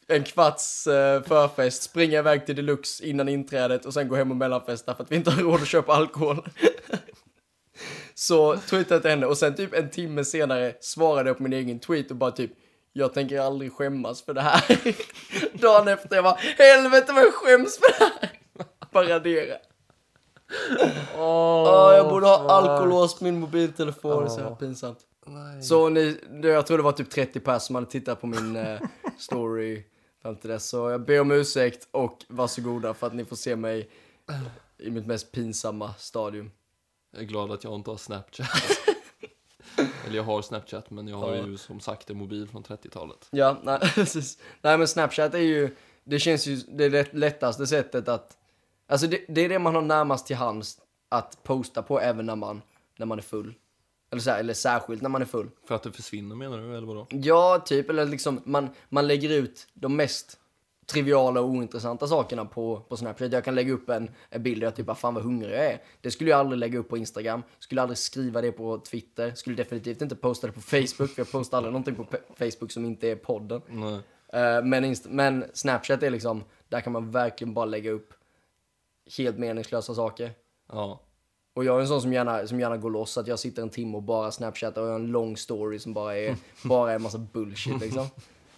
[0.08, 4.36] en kvarts eh, förfest, springa iväg till deluxe innan inträdet och sen gå hem och
[4.36, 6.48] mellanfesta för att vi inte har råd att köpa alkohol.
[8.14, 11.52] Så twittrade jag till henne och sen typ en timme senare svarade jag på min
[11.52, 12.50] egen tweet och bara typ
[12.92, 14.62] jag tänker aldrig skämmas för det här.
[15.60, 18.30] Dagen efter jag bara helvete vad jag skäms för det här.
[18.92, 19.56] Bara radera.
[21.18, 24.98] Åh, jag borde ha alkolås på min mobiltelefon, är så jävla pinsamt.
[25.26, 25.62] Nej.
[25.62, 28.80] Så ni, jag tror det var typ 30 pers som hade tittat på min eh,
[29.18, 29.84] story
[30.26, 30.68] fram till dess.
[30.68, 33.90] Så jag ber om ursäkt och varsågoda för att ni får se mig
[34.78, 36.50] i mitt mest pinsamma stadium.
[37.12, 38.48] Jag är glad att jag inte har Snapchat.
[40.06, 41.46] Eller jag har Snapchat, men jag har Ja.
[41.46, 43.28] ju som sagt en mobil från 30-talet.
[43.30, 44.38] Ja, nej, precis.
[44.62, 48.36] Nej men Snapchat är ju, det känns ju det lätt, lättaste sättet att,
[48.86, 52.36] alltså det, det är det man har närmast till hands att posta på även när
[52.36, 52.62] man,
[52.96, 53.54] när man är full.
[54.16, 55.50] Eller, så här, eller särskilt när man är full.
[55.68, 57.06] För att det försvinner menar du, eller vadå?
[57.10, 57.90] Ja, typ.
[57.90, 60.38] Eller liksom, man, man lägger ut de mest
[60.86, 63.32] triviala och ointressanta sakerna på, på Snapchat.
[63.32, 65.64] Jag kan lägga upp en, en bild där jag typ bara, fan vad hungrig jag
[65.66, 65.82] är.
[66.00, 67.42] Det skulle jag aldrig lägga upp på Instagram.
[67.58, 69.34] Skulle aldrig skriva det på Twitter.
[69.34, 71.10] Skulle definitivt inte posta det på Facebook.
[71.10, 72.06] För jag postar aldrig någonting på
[72.38, 73.62] Facebook som inte är podden.
[73.68, 74.00] Nej.
[74.32, 78.12] Eh, men, men Snapchat är liksom, där kan man verkligen bara lägga upp
[79.18, 80.30] helt meningslösa saker.
[80.72, 81.00] Ja.
[81.56, 83.70] Och jag är en sån som gärna, som gärna går loss, att jag sitter en
[83.70, 87.02] timme och bara snapchattar och har en lång story som bara är, bara är en
[87.02, 88.06] massa bullshit liksom.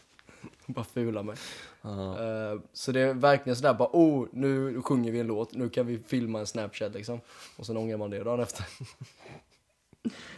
[0.66, 1.36] bara fula mig.
[1.82, 2.24] Ja.
[2.24, 5.86] Eh, så det är verkligen sådär bara, oh, nu sjunger vi en låt, nu kan
[5.86, 7.20] vi filma en snapchat liksom.
[7.56, 8.64] Och sen ångrar man det dagen efter.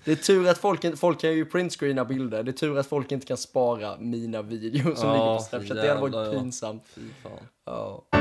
[0.04, 3.12] Det är tur att folk, folk kan ju printscreena bilder, det är tur att folk
[3.12, 5.76] inte kan spara mina videos som Ja, ligger på snapchat.
[5.76, 6.96] Det hade varit pinsamt.
[7.64, 8.19] Ja.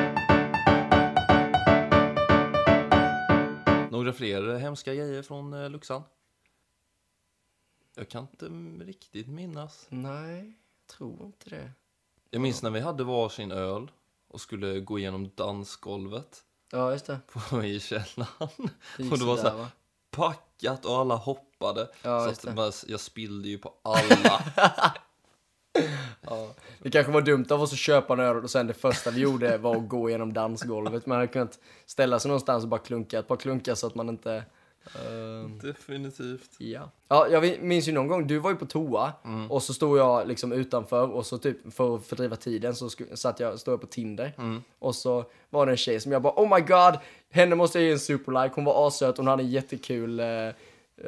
[3.89, 6.03] Några fler hemska grejer från eh, Luxan?
[7.95, 9.85] Jag kan inte mm, riktigt minnas.
[9.89, 10.39] Nej,
[10.87, 11.71] jag tror inte det.
[12.29, 13.91] Jag minns när vi hade varsin öl
[14.27, 17.19] och skulle gå igenom dansgolvet Ja, just det.
[17.27, 18.69] på i källaren.
[18.97, 19.67] Det Och det var så här- va?
[20.11, 21.89] Packat och alla hoppade.
[22.01, 24.43] Ja, så att bara, jag spillde ju på alla.
[26.21, 26.53] Ja.
[26.83, 29.21] Det kanske var dumt av oss att köpa en öl och sen det första vi
[29.21, 31.05] gjorde var att gå igenom dansgolvet.
[31.05, 34.09] Man hade kunnat ställa sig någonstans och bara klunka ett par klunkar så att man
[34.09, 34.43] inte...
[34.95, 36.49] ehm, Definitivt.
[36.57, 36.91] ja.
[37.07, 39.51] ja, jag minns ju någon gång, du var ju på toa Mm.
[39.51, 43.39] och så stod jag liksom utanför och så typ för att fördriva tiden så satt
[43.39, 44.33] jag, stod jag på Tinder.
[44.37, 44.63] Mm.
[44.79, 46.99] Och så var det en tjej som jag bara oh my god,
[47.31, 50.25] henne måste jag ge en superlike, hon var assöt, hon hade en jättekul eh,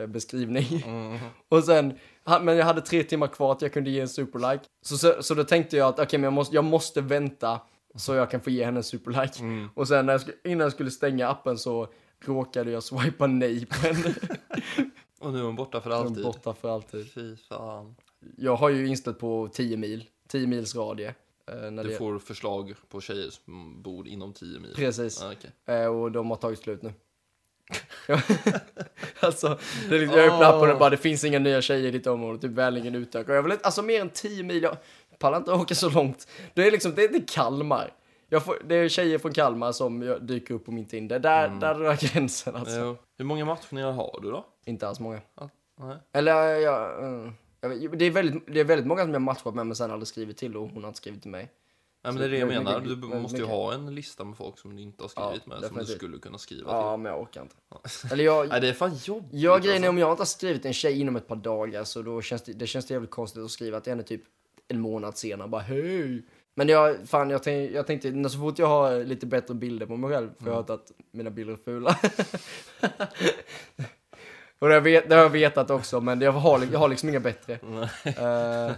[0.07, 0.83] beskrivning.
[0.85, 1.19] Mm.
[1.49, 1.93] Och sen,
[2.41, 4.63] men jag hade tre timmar kvar att jag kunde ge en superlike.
[4.81, 7.59] Så, så, så då tänkte jag att okej, men jag måste, jag måste vänta
[7.95, 9.39] så jag kan få ge henne en superlike.
[9.39, 9.69] Mm.
[9.73, 11.87] Och sen när jag, skulle- innan jag skulle stänga appen så
[12.25, 14.15] råkade jag swipa nej på henne.
[15.19, 16.23] Och nu är hon borta för Hon alltid.
[16.23, 17.11] Borta för alltid.
[17.13, 17.95] Fy fan.
[18.37, 21.13] Jag har ju instat på 10 mil, 10 mils radie.
[21.51, 24.73] Eh, när Du det, får förslag på tjejer som bor inom 10 mil.
[24.75, 25.21] Precis.
[25.23, 25.75] Ah, okej.
[25.77, 26.93] Eh, och de har tagit slut nu.
[29.19, 31.91] alltså, det är liksom, jag öppnar appen och bara det finns inga nya tjejer i
[31.91, 33.33] ditt område, typ Välingen utökar.
[33.33, 34.77] Jag vill inte, alltså mer än 10 mil, jag
[35.19, 36.27] pallar inte åka så långt.
[36.53, 37.93] Det är liksom, det är inte Kalmar.
[38.29, 41.19] Jag får, det är tjejer från Kalmar som jag dyker upp på min Tinder.
[41.19, 42.79] Där, där drar gränsen alltså.
[42.79, 42.97] Jo.
[43.17, 44.45] Hur många matchningar har du då?
[44.65, 45.21] Inte alls många.
[45.35, 45.47] Ah,
[45.79, 45.97] nej.
[46.11, 47.31] Eller jag, eh,
[47.61, 49.91] jag vet, det, är väldigt, det är väldigt många som jag matchat med men sen
[49.91, 51.49] aldrig skrivit till och hon har inte skrivit till mig.
[52.03, 52.95] Nej, men det är det jag Men- men- menar.
[52.95, 55.63] Du måste ju ha en lista med folk som du inte har skrivit Ja, med,
[55.69, 57.01] som du skulle kunna skriva Ja, till.
[57.03, 57.55] men jag orkar inte.
[58.13, 59.29] Eller jag, Nej, det är fan jobbigt.
[59.33, 59.89] Ja, grejen är alltså.
[59.89, 62.53] om jag inte har skrivit en tjej inom ett par dagar så då känns det,
[62.53, 64.21] det känns det jävligt konstigt att skriva till henne typ
[64.67, 66.25] en månad senare bara hej.
[66.55, 69.85] Men jag, fan, jag, tänk, jag tänkte, när så fort jag har lite bättre bilder
[69.85, 71.99] på mig själv, för jag har hört att mina bilder är fula.
[74.59, 77.09] Och det, jag vet, det har jag vetat också, men jag har, jag har liksom
[77.09, 77.53] inga bättre.
[78.03, 78.71] Eh,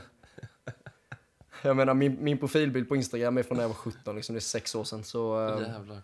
[1.67, 4.39] jag menar, min, min profilbild på Instagram är från när jag var 17, liksom, det
[4.39, 5.03] är sex år sedan.
[5.03, 6.01] Så, eh, Jävlar.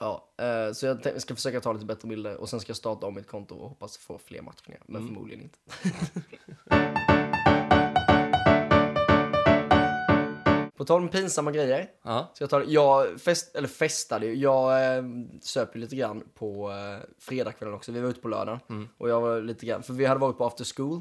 [0.00, 3.06] Ja, eh, så jag ska försöka ta lite bättre bilder och sen ska jag starta
[3.06, 5.14] om mitt konto och hoppas få fler matchningar, men Mm.
[5.14, 5.58] förmodligen inte.
[10.76, 12.30] På tal om pinsamma grejer, Ja.
[12.34, 15.02] så jag, tar, jag fest, eller festade ju, jag eh,
[15.40, 18.60] söp lite grann på eh, fredagskvällen också, vi var ute på lördagen.
[18.70, 18.88] Mm.
[18.98, 21.00] Och jag var lite grann, för vi hade varit på after school,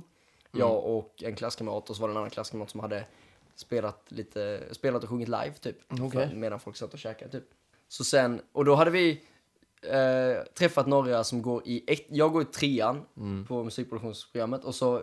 [0.52, 3.06] jag och en klasskamrat och så var det en annan klasskamrat som hade
[3.60, 5.78] spelat lite, spelat och sjungit live typ.
[6.02, 6.30] Okej.
[6.30, 7.44] För- Medan folk satt och käkade typ.
[7.88, 9.22] Så sen, och då hade vi
[9.82, 13.46] eh, träffat några som går i ett, jag går i trean Mm.
[13.46, 14.96] på musikproduktionsprogrammet och så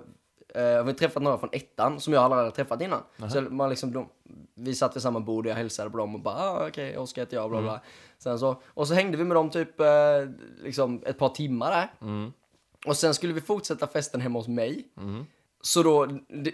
[0.49, 3.03] eh, har vi träffat några från ettan som jag aldrig hade träffat innan.
[3.31, 4.09] Så man liksom, de,
[4.55, 7.23] vi satt vid samma bord och jag hälsade på dem och bara ah, okej, Oskar
[7.23, 7.81] heter jag, bla bla.
[8.19, 9.87] Sen så, och så hängde vi med dem typ eh,
[10.63, 11.93] liksom ett par timmar där.
[12.01, 12.33] Mm.
[12.87, 14.89] Och sen skulle vi fortsätta festen hemma hos mig.
[14.97, 15.25] Mm.
[15.67, 16.09] Så då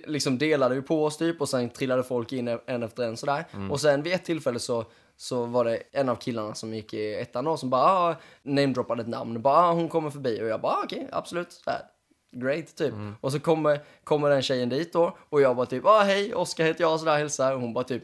[0.06, 3.44] liksom delade vi på oss typ och sen trillade folk in en efter en sådär.
[3.70, 4.84] Och sen vid ett tillfälle så,
[5.16, 9.02] så var det en av killarna som gick i ettan då som bara ah, namedroppade
[9.02, 9.42] ett namn.
[9.42, 11.52] Bara ah, hon kommer förbi och jag bara ah, okej, absolut.
[11.52, 11.82] Så här.
[12.32, 12.94] great typ.
[13.20, 16.64] Och så kommer, kommer den tjejen dit då och jag bara typ, ah hej, Oskar
[16.64, 17.54] heter jag, sådär hälsar.
[17.54, 18.02] Och hon bara typ,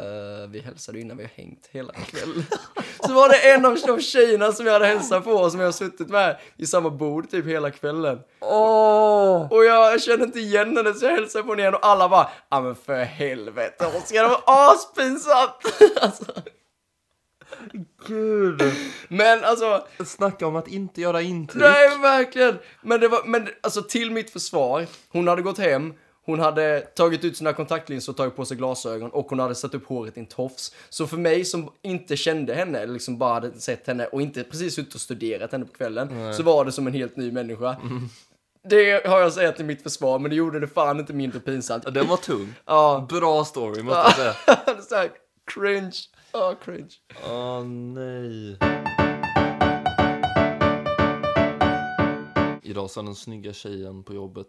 [0.00, 2.44] "Eh, vi hälsade innan vi har hängt hela kvällen.
[3.06, 5.66] så var det en av de tjejerna som jag hade hälsat på och som jag
[5.66, 8.18] har suttit med i samma bord typ hela kvällen.
[8.40, 9.52] Åh!
[9.52, 12.28] Och jag kände inte igen henne så jag hälsade på henne igen och alla bara,
[12.50, 15.52] ja men för helvete Oskar, det var aspinsamt!
[16.00, 16.24] alltså,
[18.06, 18.62] Gud!
[19.08, 21.62] men alltså, Snacka om att inte göra intryck.
[21.62, 22.58] nej verkligen!
[22.82, 25.94] Men det var, men alltså till mitt försvar, hon hade gått hem,
[26.30, 29.74] hon hade tagit ut sina kontaktlinser och tagit på sig glasögon och hon hade satt
[29.74, 30.74] upp håret i en tofs.
[30.88, 34.44] Så för mig som inte kände henne, eller liksom bara hade sett henne och inte
[34.44, 37.76] precis suttit och studerat henne på kvällen, så var det som en helt ny människa.
[38.68, 41.82] Det har jag säga till mitt försvar, men det gjorde det fan inte mindre pinsamt.
[41.84, 42.54] Ja, Den var tung.
[42.66, 44.34] Ja, Bra story måste jag säga.
[44.90, 45.10] det är
[45.54, 45.96] cringe.
[46.32, 46.90] Ja, cringe.
[47.28, 48.58] Åh nej.
[52.62, 54.46] Idag sa den snygga tjejen på jobbet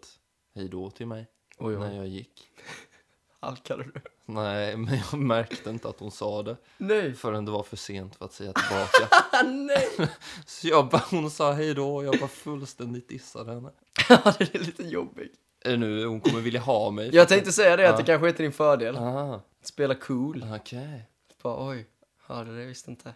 [0.54, 1.26] hej då till mig
[1.64, 2.48] Oj, när jag gick.
[3.40, 3.92] Halkade du?
[4.26, 7.14] Nej, men jag märkte inte att hon sa det Nej.
[7.14, 9.08] förrän det var för sent för att säga tillbaka.
[9.44, 9.88] Nej.
[10.46, 13.70] Så jag bara, hon sa hej då och jag bara fullständigt dissade henne.
[14.08, 15.32] Ja, det är lite jobbigt.
[15.64, 17.10] Är nu, hon kommer vilja ha mig.
[17.14, 17.96] Jag tänkte säga det, att Ja.
[17.96, 18.96] det kanske är till din fördel.
[18.96, 20.44] Ah, Spela cool.
[20.60, 21.08] okej.
[21.42, 21.86] Bara, oj,
[22.26, 23.12] hörde det visst inte.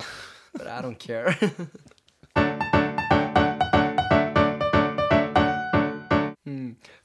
[0.53, 1.37] But I don't care.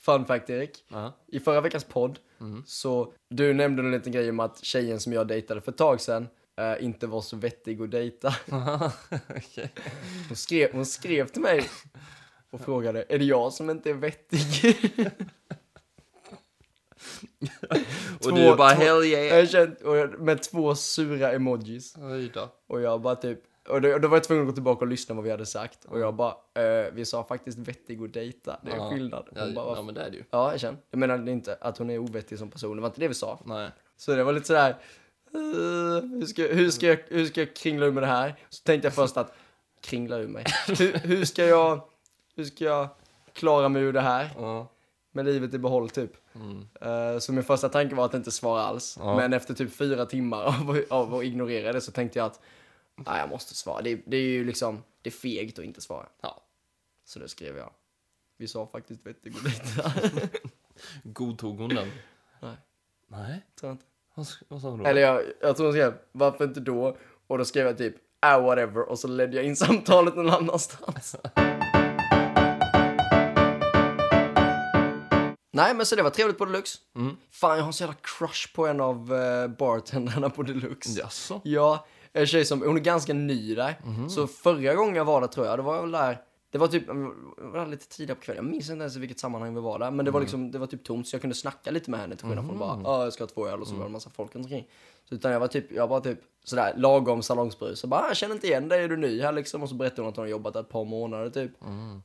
[0.05, 0.85] Fun fact Erik.
[0.87, 1.13] Ja.
[1.27, 2.19] I förra veckans podd
[2.65, 6.01] så du nämnde en liten grej om att tjejen som jag dejtade för ett tag
[6.01, 6.27] sedan
[6.59, 8.35] eh, inte var så vettig att dejta.
[9.29, 9.71] Okej.
[10.27, 11.63] Hon skrev, hon skrev till mig
[12.51, 14.39] och frågade, är det jag som inte är vettig?
[18.19, 19.25] Och Två- du bara två- hell yeah.
[19.39, 21.95] jag kände, och jag, med två sura emojis.
[21.97, 22.49] Oj då.
[22.67, 25.15] Och jag bara typ, och då, då var jag tvungen att gå tillbaka och lyssna
[25.15, 25.85] vad vi hade sagt.
[25.85, 28.89] Och jag bara, eh, vi sa faktiskt vettig och dejta, det är Ja.
[28.89, 29.27] skillnad.
[29.31, 30.23] Hon Ja, bara, ja "Vad men det är det ju.
[30.31, 30.77] Ja, jag känner.
[30.91, 33.39] Jag är inte att hon är ovettig som person, det var inte det vi sa.
[33.45, 33.69] Nej.
[33.97, 34.69] Så det var lite sådär,
[35.33, 35.39] eh,
[36.19, 38.35] hur, ska, hur, ska jag, hur ska jag kringla ur med det här?
[38.49, 39.33] Så tänkte jag först att,
[39.81, 40.45] kringla ur mig.
[40.67, 41.81] Hur, hur ska jag,
[42.35, 42.87] hur ska jag
[43.33, 44.29] klara mig ur det här?
[44.37, 44.67] Ja.
[45.11, 46.11] Med livet i behåll typ.
[46.35, 46.67] Mm.
[46.81, 48.97] Eh, så min första tanke var att inte svara alls.
[48.99, 49.15] Ja.
[49.17, 52.39] Men efter typ fyra timmar av, av att ignorera det så tänkte jag att,
[53.05, 53.81] nej jag måste svara.
[53.81, 56.09] Det, det är ju liksom, det är fegt att inte svara.
[56.21, 56.43] Ja.
[57.05, 57.73] Så då skrev jag,
[58.37, 59.93] vi sa faktiskt vettig och dejta.
[61.03, 61.91] Godtog hon den?
[62.41, 62.55] Nej.
[63.07, 63.45] Nej.
[63.59, 63.85] Tror jag inte.
[64.15, 64.85] Vad, vad sa hon då?
[64.85, 66.97] Eller jag, jag tror hon skrev, varför inte då?
[67.27, 68.89] Och då skrev jag typ, ah whatever.
[68.89, 71.15] Och så ledde jag in samtalet någon annanstans.
[75.53, 76.77] Nej men så det var trevligt på Deluxe.
[76.95, 77.17] Mm.
[77.31, 80.99] Fan jag har en så jävla crush på en av uh, bartendrarna på Deluxe.
[80.99, 81.41] Jaså?
[81.43, 83.75] Ja, en tjej som, hon är ganska ny där.
[84.09, 86.21] Så förra gången jag var där tror jag, det var jag väl där,
[86.51, 89.19] det var typ, jag var lite tidigare på kvällen, jag minns inte ens i vilket
[89.19, 89.91] sammanhang vi var där.
[89.91, 92.15] Men det var liksom, det var typ tomt så jag kunde snacka lite med henne
[92.15, 93.91] till skillnad från bara, ja jag ska ha två öl och så var det en
[93.91, 94.67] massa folk runt omkring.
[95.09, 97.79] Så utan jag var typ, jag var typ sådär lagom salongsbrus.
[97.79, 99.63] Så bara, "Ah, jag känner inte igen dig, är du ny här liksom?
[99.63, 101.51] Och så berättade hon att hon har jobbat där ett par månader typ.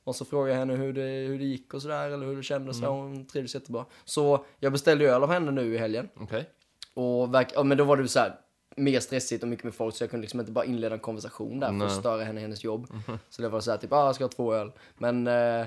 [0.04, 2.42] Och så frågade jag henne hur det, hur det gick och sådär, eller hur det
[2.42, 2.82] kändes.
[2.82, 3.84] och Hon trivdes jättebra.
[4.04, 6.08] Så jag beställde öl av henne nu i helgen.
[6.20, 6.50] Okej.
[6.94, 8.34] Och verk, ja, men då var det så här
[8.76, 11.60] mer stressigt och mycket med folk så jag kunde liksom inte bara inleda en konversation
[11.60, 12.86] där för att störa henne i hennes jobb.
[13.28, 14.72] Så det var så här typ, ah, jag ska ha två öl.
[14.98, 15.66] Men eh,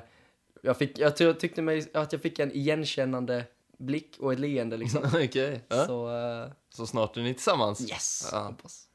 [0.62, 3.46] jag, fick, jag, tyckte mig att jag fick en igenkännande
[3.78, 5.02] blick och ett leende liksom.
[5.68, 5.86] Ja.
[5.86, 7.82] Så eh, Så snart är ni tillsammans?
[7.92, 8.40] yes, Ja.
[8.40, 8.86] hoppas.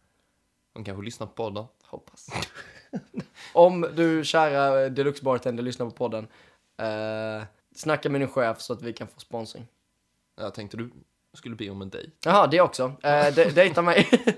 [0.74, 1.64] Hon kanske lyssnar på podden.
[1.84, 2.28] Hoppas.
[3.52, 6.26] Om du kära Deluxe Bartender lyssnar på podden,
[6.76, 9.66] eh, snacka med din chef så att vi kan få sponsring.
[10.36, 10.90] Jag tänkte du
[11.34, 12.10] skulle be om en dejt.
[12.24, 12.92] Jaha, det också.
[13.02, 14.08] Eh, de, dejta mig.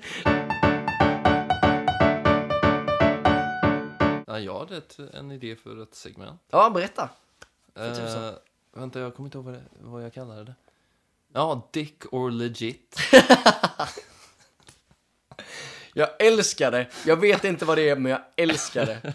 [4.26, 6.40] Ja, jag hade ett, en idé för ett segment.
[6.50, 7.08] ja, berätta.
[7.74, 8.30] Eh,
[8.72, 10.54] vänta, jag kommer inte ihåg vad, det, vad jag kallade det.
[11.32, 12.96] Ja, Dick or legit.
[15.92, 16.86] Jag älskar det.
[17.06, 19.14] Jag vet inte vad det är, men jag älskar det.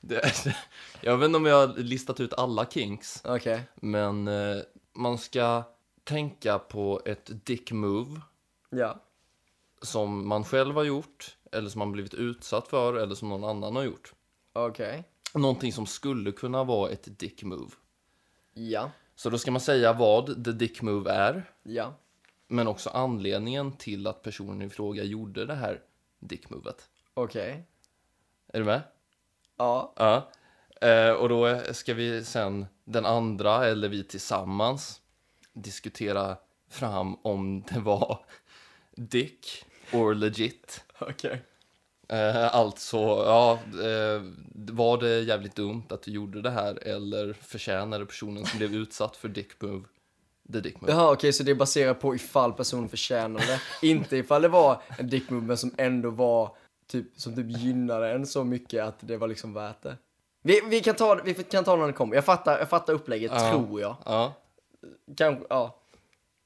[0.00, 0.54] det,
[1.00, 3.60] jag vet inte om jag har listat ut alla kinks, Okej.
[3.74, 4.56] men eh,
[4.92, 5.62] man ska
[6.04, 8.20] tänka på ett dick move
[8.70, 8.98] Ja.
[9.82, 13.76] som man själv har gjort, eller som man blivit utsatt för, eller som någon annan
[13.76, 14.14] har gjort.
[14.52, 15.04] Okej.
[15.34, 17.70] Någonting som skulle kunna vara ett dick move.
[18.54, 18.90] Ja.
[19.14, 21.94] Så då ska man säga vad the dick move är, Ja.
[22.48, 25.80] men också anledningen till att personen i fråga gjorde det här
[26.18, 26.88] dick movet.
[27.14, 27.66] Okej.
[28.52, 28.82] Är du med?
[29.56, 29.92] Ja.
[29.96, 30.30] Ja.
[30.88, 35.00] Eh, och då ska vi sen, den andra, eller vi tillsammans,
[35.54, 36.36] diskutera
[36.70, 38.18] fram om det var
[38.96, 40.84] dick or legit.
[40.98, 41.42] Okej.
[42.08, 44.22] Eh, alltså, ja, eh,
[44.54, 49.16] var det jävligt dumt att du gjorde det här eller förtjänade personen som blev utsatt
[49.16, 49.84] för dick move
[50.52, 50.92] the dick move?
[50.92, 53.86] Jaha, okej, så det är baserat på ifall personen förtjänar det.
[53.86, 58.12] inte ifall det var en dick move, men som ändå var typ, som typ gynnade
[58.12, 59.96] en så mycket att det var liksom värt det.
[60.42, 62.14] Vi, vi, kan, ta, vi kan ta när det kommer.
[62.14, 63.50] Jag fattar, jag fattar upplägget, Ja.
[63.50, 63.96] tror jag.
[64.04, 64.34] Ja.
[65.16, 65.76] Kanske, ja.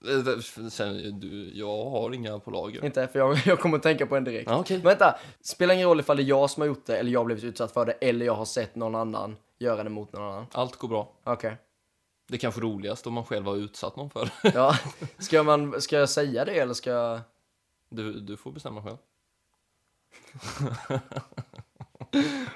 [0.06, 2.84] Eh, Sen, du, jag har inga på lager.
[2.84, 4.50] Inte, för jag, jag kommer att tänka på en direkt.
[4.50, 4.76] Ja, okej.
[4.76, 7.20] Men vänta, spelar ingen roll ifall det är jag som har gjort det, eller jag
[7.20, 10.22] har blivit utsatt för det, eller jag har sett någon annan göra det mot någon
[10.22, 10.46] annan.
[10.52, 11.12] Allt går bra.
[11.24, 11.56] Okej.
[12.28, 14.52] Det är kanske roligast om man själv har utsatt någon för det.
[14.54, 14.78] Ja,
[15.18, 17.20] ska, man, ska jag säga det eller ska jag...
[17.88, 18.96] Du, du får bestämma själv.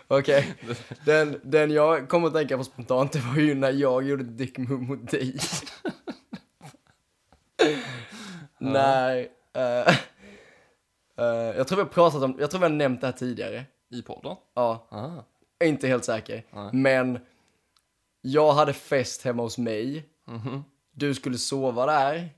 [0.08, 0.54] Okej.
[1.04, 4.58] Den, den jag kommer att tänka på spontant, det var ju när jag gjorde dick
[4.58, 5.38] move mot dig.
[8.58, 9.32] Nej.
[9.56, 9.88] eh,
[11.18, 13.64] eh, jag tror vi har pratat om, jag tror vi har nämnt det här tidigare.
[13.90, 14.36] I podden?
[14.54, 15.10] Ja, Ah.
[15.58, 16.44] jag är inte helt säker.
[16.52, 16.70] Nej.
[16.72, 17.18] Men
[18.20, 20.08] jag hade fest hemma hos mig.
[20.26, 20.64] Mhm.
[20.92, 22.28] Du skulle sova där.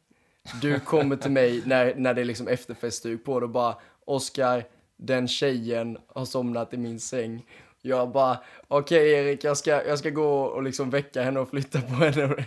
[0.63, 4.65] Du kommer till mig när, när det är liksom efterfestduk på det och bara Oskar,
[5.03, 7.47] den tjejen har somnat i min säng.
[7.83, 11.81] Jag bara, okej Erik, jag ska, jag ska gå och liksom väcka henne och flytta
[11.81, 12.45] på henne.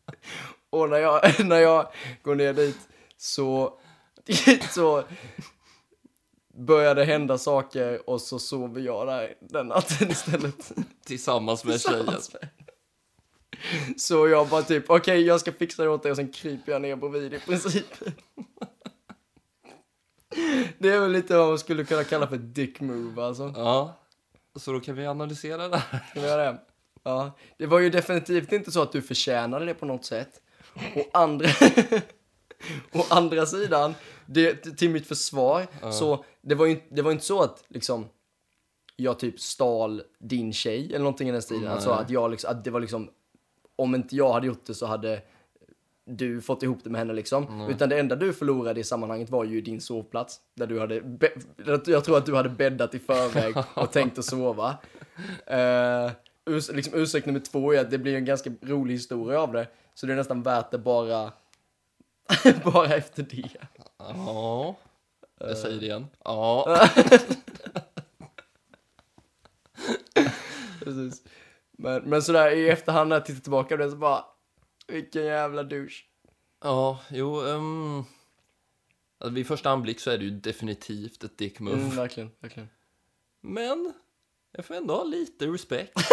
[0.70, 1.86] och när jag, när jag
[2.22, 2.78] går ner dit
[3.16, 3.78] så,
[4.70, 5.04] så
[6.54, 10.72] börjar det hända saker och så sover jag där den natten istället.
[11.06, 12.06] Tillsammans med tjejen.
[12.06, 12.48] Med-
[13.96, 16.82] Så jag bara typ, okej jag ska fixa det åt dig och sen kryper jag
[16.82, 17.86] ner bredvid i princip.
[20.78, 23.52] Det är väl lite vad man skulle kunna kalla för dick move alltså.
[23.56, 23.98] Ja.
[24.56, 26.04] Så då kan vi analysera det här.
[26.10, 26.58] Ska vi göra det?
[27.02, 27.30] Ja.
[27.58, 30.40] Det var ju definitivt inte så att du förtjänade det på något sätt.
[30.94, 31.48] Och andra...
[32.92, 33.94] Å andra sidan,
[34.26, 38.08] det, till mitt försvar, så det var ju inte- det var inte så att liksom
[38.96, 41.68] jag typ stal din tjej eller någonting i den stilen.
[41.72, 41.98] Alltså Nej.
[41.98, 43.10] att jag liksom, att det var liksom,
[43.76, 45.20] om inte jag hade gjort det så hade
[46.04, 47.70] du fått ihop det med henne liksom.
[47.70, 50.40] Utan det enda du förlorade i sammanhanget var ju din sovplats.
[50.54, 51.02] Där du hade,
[51.86, 54.76] jag tror att du hade bäddat i förväg och tänkt att sova.
[55.50, 56.12] Uh,
[56.46, 59.66] urs liksom ursäkt nummer två är att det blir en ganska rolig historia av det.
[59.94, 61.32] Så det är nästan värt det bara,
[62.64, 63.50] bara efter det.
[63.98, 64.76] Ja.
[65.40, 66.06] Jag säger det igen.
[66.24, 66.88] Ja.
[71.82, 74.24] Men, men sådär i efterhand när jag tittar tillbaka på det så bara,
[74.92, 76.04] vilken jävla douche.
[76.60, 77.40] Ja, jo.
[77.40, 78.04] Um,
[79.18, 81.76] alltså vid första anblick så är det ju definitivt ett dick move.
[81.76, 82.68] Mm, verkligen, verkligen.
[83.40, 83.92] Men
[84.52, 85.98] jag får ändå ha lite respekt.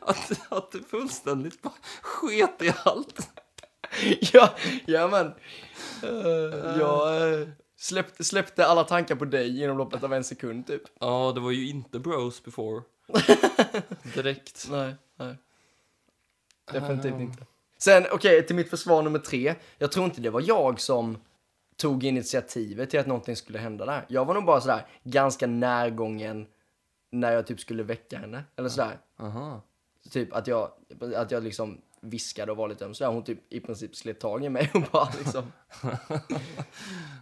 [0.00, 3.30] att, att du fullständigt bara sket i allt.
[4.32, 4.54] ja,
[4.86, 5.26] ja men.
[6.04, 10.82] Uh, jag uh, släppte, släppte alla tankar på dig inom loppet av en sekund typ.
[11.00, 12.82] Ja, det var ju inte bros before.
[14.14, 14.66] Direkt.
[14.70, 15.36] Nej, nej.
[16.72, 17.46] Definitivt inte.
[17.78, 19.54] Sen, okej, till mitt försvar nummer tre.
[19.78, 21.18] Jag tror inte det var jag som
[21.76, 24.04] tog initiativet till att någonting skulle hända där.
[24.08, 26.46] Jag var nog bara sådär ganska närgången
[27.10, 28.44] när jag typ skulle väcka henne.
[28.56, 28.98] Eller sådär.
[29.18, 29.62] Aha.
[30.10, 30.70] Typ att jag,
[31.16, 33.12] att jag liksom viskade och var lite sådär.
[33.12, 35.52] Hon typ i princip slet tag i mig och bara liksom.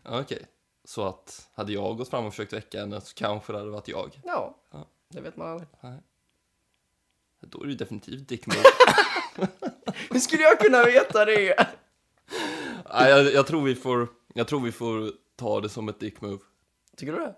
[0.05, 0.47] Okej.
[0.85, 3.89] Så att hade jag gått fram och försökt väcka henne så kanske det hade varit
[3.89, 4.21] jag.
[4.25, 4.87] Ja, Ja.
[5.15, 5.69] Det vet man aldrig.
[7.41, 8.45] Då är ju definitivt dick.
[10.11, 11.67] Hur skulle jag kunna veta det?
[12.93, 16.21] Nej, jag, jag, tror vi får, jag tror vi får ta det som ett dick
[16.21, 16.39] move.
[16.97, 17.35] Tycker du det?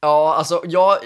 [0.00, 0.98] Ja, alltså jag,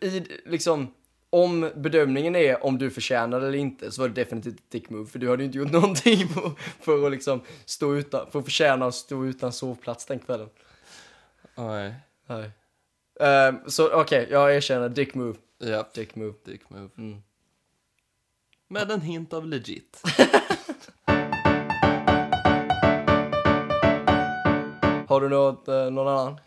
[0.00, 0.94] i liksom,
[1.30, 4.90] om bedömningen är om du förtjänar det eller inte så var det definitivt ett dick
[4.90, 5.06] move.
[5.06, 8.44] För du hade ju inte gjort någonting på, för att liksom stå utan, för att
[8.44, 10.48] förtjäna att stå utan sovplats den kvällen.
[11.54, 11.94] Nej.
[12.26, 12.50] Nej.
[13.20, 15.38] Ehm, så okej, jag erkänner dick move.
[15.66, 16.34] Ja, Dick move.
[16.44, 16.90] dick move.
[16.96, 17.22] Mm.
[18.68, 20.02] Med en hint av legit.
[25.08, 26.40] Har du något, eh, någon annan?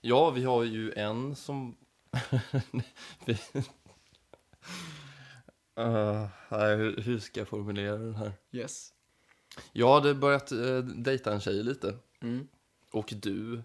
[0.00, 1.76] Ja, vi har ju en som...
[3.24, 3.32] vi...
[5.80, 8.32] Uh, nej, hur, hur ska jag formulera den här?
[8.52, 8.92] Yes.
[9.72, 11.94] Jag hade börjat uh, dejta en tjej lite.
[12.20, 12.48] Mm.
[12.90, 13.62] Och du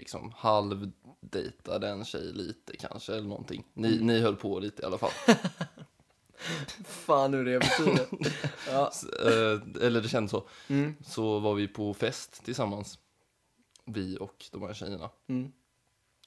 [0.00, 3.64] liksom halvdejtade en tjej lite kanske, eller någonting.
[3.74, 5.10] Ni, ni höll på lite i alla fall.
[6.84, 8.06] Fan hur det betyder.
[8.70, 8.88] ja.
[8.92, 10.48] S- eh, eller det kändes så.
[10.68, 10.94] Mm.
[11.04, 12.98] Så var vi på fest tillsammans.
[13.84, 15.10] Vi och de här tjejerna.
[15.28, 15.52] Mm.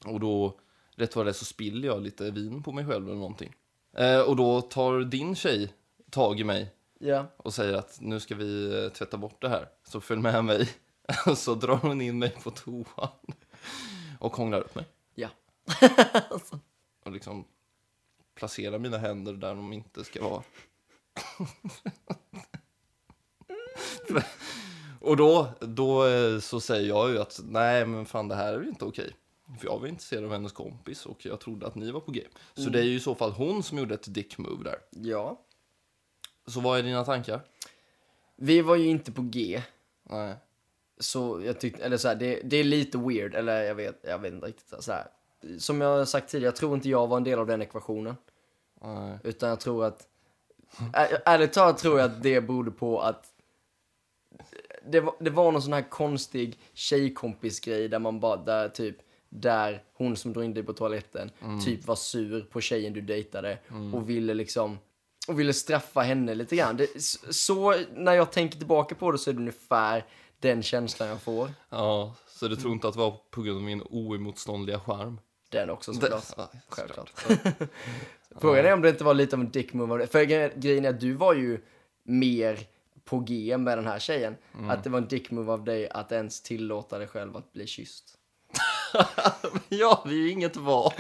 [0.06, 0.60] Och då,
[0.96, 3.54] rätt vad det så spiller jag lite vin på mig själv eller någonting.
[3.98, 5.74] Eh, och då tar din tjej
[6.10, 7.26] tag i mig Ja.
[7.38, 9.70] och säger att nu ska vi eh, tvätta bort det här.
[9.88, 10.70] Så följ med mig.
[11.36, 13.10] så drar hon in mig på toan.
[14.20, 14.86] Och hånglar upp mig.
[15.16, 15.30] Ja.
[17.04, 17.46] Och liksom
[18.36, 20.44] placerar mina händer där de inte ska vara.
[25.00, 28.62] och då, då eh, så säger jag ju att nej men fan det här är
[28.62, 29.16] ju inte okej.
[29.60, 32.24] För jag var intresserad av hennes kompis och jag trodde att ni var på G.
[32.54, 34.80] Så det är ju i så fall hon som gjorde ett dick move där.
[34.90, 35.42] Ja.
[36.48, 37.42] Så vad är dina tankar?
[38.36, 39.62] Vi var ju inte på G.
[40.04, 40.36] Nej.
[41.00, 44.20] Så jag tyckte, eller så här, det, det är lite weird, eller jag vet, jag
[44.20, 44.84] vet inte riktigt.
[44.84, 45.08] Så här.
[45.58, 48.16] Som jag har sagt tidigare, jag tror inte jag var en del av den ekvationen.
[48.82, 49.18] nej.
[49.24, 50.08] Utan jag tror att,
[51.26, 53.34] ärligt talat tror jag att det berodde på att
[54.86, 58.98] det var, det var någon sån här konstig tjejkompisgrej där man bara, där typ,
[59.30, 61.32] där hon som drog in dig på toaletten
[61.66, 63.58] typ var sur på tjejen du dejtade
[63.94, 64.80] och ville liksom,
[65.28, 66.78] och ville straffa henne lite grann.
[66.78, 66.88] Det,
[67.34, 70.06] så, när jag tänker tillbaka på det så är det ungefär
[70.44, 71.50] den känslan jag får.
[71.70, 75.20] Ja, så du tror inte att det var på grund av min oemotståndliga charm?
[75.50, 76.24] Den också Det- såklart.
[76.38, 77.12] ja, Självklart.
[78.42, 80.08] Frågan är om det inte var lite av en dick move av det.
[80.08, 81.62] För gre- grejen är att du var ju
[82.04, 82.60] mer
[83.06, 84.36] på G med den här tjejen.
[84.70, 87.68] Att det var en dick move av dig att ens tillåta dig själv att bli
[87.68, 88.18] kysst.
[89.70, 90.94] Ja, det är ju inget val.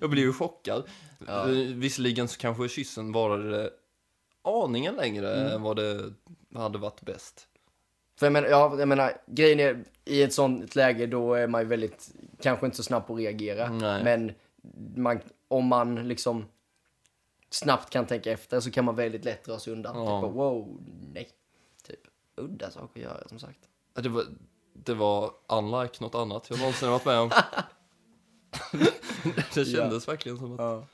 [0.00, 0.84] Jag blev ju chockad.
[1.28, 1.44] Eh,
[1.74, 3.70] Visserligen så kanske kyssen varade
[4.44, 6.12] aningen längre än vad det
[6.54, 7.46] hade varit bäst.
[8.22, 11.60] För jag menar, ja, jag menar, grejen är i ett sånt läge då är man
[11.60, 12.10] ju väldigt,
[12.40, 13.70] kanske inte så snabb på att reagera.
[13.72, 14.04] Nej.
[14.04, 14.32] Men
[15.02, 16.44] man, om man liksom
[17.50, 19.96] snabbt kan tänka efter så kan man väldigt lätt dra sig undan.
[19.96, 20.22] Ja.
[20.22, 20.80] Typ, wow,
[21.14, 21.28] nej.
[21.86, 22.00] Typ,
[22.36, 23.58] udda saker att göra som sagt.
[23.94, 24.24] Det var,
[24.72, 27.30] det var unlike något annat jag någonsin varit med om.
[29.54, 30.84] det kändes verkligen som att...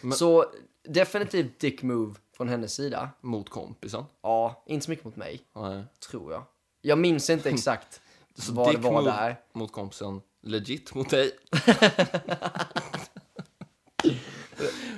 [0.00, 0.44] Men- Så
[0.82, 3.10] definitivt dick move från hennes sida.
[3.20, 4.04] Mot kompisen.
[4.22, 5.84] Ja, inte så mycket mot mig, Nej.
[6.10, 6.42] tror jag.
[6.86, 8.00] Jag minns inte exakt
[8.34, 9.40] Så vad det var move där.
[9.52, 10.20] mot kompisen.
[10.42, 11.30] Legit mot dig.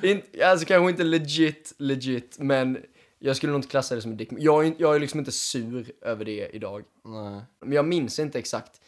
[0.03, 2.78] In, alltså kanske inte legit, legit, men
[3.18, 4.28] jag skulle nog inte klassa det som en dick.
[4.39, 6.84] Jag, är- jag är liksom inte sur över det idag.
[7.05, 7.41] Nej.
[7.61, 8.80] Men jag minns inte exakt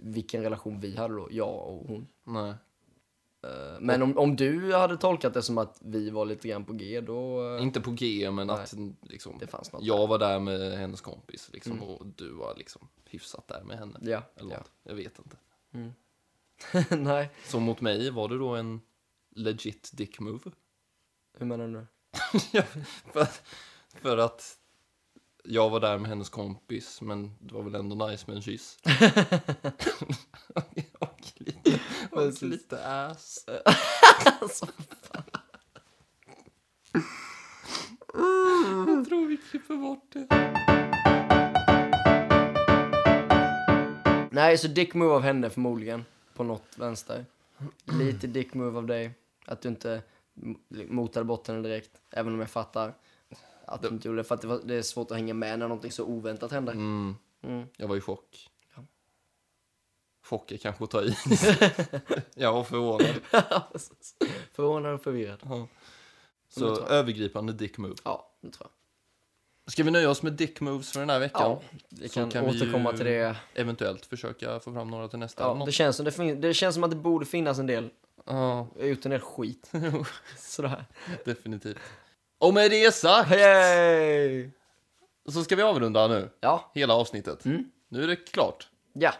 [0.00, 2.06] vilken relation vi hade då, jag och hon.
[2.26, 2.54] Nej.
[3.44, 6.72] Eh, Men om, om du hade tolkat det som att vi var lite grann på
[6.72, 7.54] G, då...
[7.56, 11.00] eh, Inte på G, men att liksom, Det fanns något jag var där med hennes
[11.00, 13.98] kompis liksom, och du var liksom hyfsat där med henne.
[14.02, 14.58] Ja, Eller ja.
[14.58, 14.70] något.
[14.82, 15.36] Jag vet inte.
[16.96, 18.80] Nej, Så mot mig var det då en
[19.36, 20.50] legit dick move?
[21.38, 21.86] hur menar du?
[23.12, 23.26] för,
[24.00, 24.58] för att
[25.44, 28.78] jag var där med hennes kompis, men det var väl ändå nice med en kyss.
[30.98, 31.80] och lite,
[32.14, 33.46] och lite ass.
[34.40, 34.66] Alltså,
[38.86, 40.26] Jag tror vi klipper bort det.
[44.32, 46.04] Nej, så dick move av henne förmodligen.
[46.34, 47.24] På något vänster.
[47.84, 49.10] Lite dick move av dig.
[49.46, 50.02] Att du inte
[50.88, 51.90] motade bort henne direkt.
[52.10, 52.94] Även om jag fattar
[53.66, 54.24] att du inte gjorde det.
[54.24, 56.72] För att det, var, det är svårt att hänga med när någonting så oväntat händer.
[56.72, 57.66] Mm, Mm.
[57.76, 58.50] jag var i chock.
[60.24, 61.16] Chock är kanske att ta i.
[62.34, 63.14] jag var förvånad.
[64.52, 65.38] Förvånad och förvirrad.
[65.44, 65.68] Ja.
[66.48, 67.94] Så övergripande dick move.
[68.04, 68.66] Ja, det tror
[69.66, 69.72] jag.
[69.72, 71.42] Ska vi nöja oss med dick moves för den här veckan?
[71.50, 73.36] Ja, vi kan, kan vi återkomma ju- till det.
[73.54, 75.42] Eventuellt försöka få fram några till nästa.
[75.42, 77.90] Ja, det, känns som det, fin- det känns som att det borde finnas en del.
[78.24, 79.70] ja, gjort en del skit.
[80.38, 80.84] Sådär.
[81.24, 81.78] definitivt.
[82.38, 84.50] Och med det sagt Yay!
[85.28, 86.30] så ska vi avrunda nu.
[86.40, 86.70] Ja.
[86.74, 87.44] Hela avsnittet.
[87.44, 87.70] Mm.
[87.88, 88.68] Nu är det klart.
[88.92, 89.14] Ja.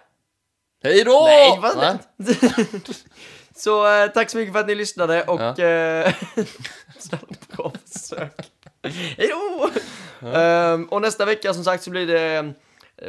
[0.84, 1.22] Hej då!
[1.24, 1.98] Nej, vad Nej.
[3.56, 5.40] Så eh, tack så mycket för att ni lyssnade och...
[5.40, 5.64] Ja.
[5.64, 6.14] Eh,
[7.56, 8.52] bra försök.
[9.16, 9.70] Hej då!
[10.28, 12.52] Ehm, och nästa vecka som sagt så blir det,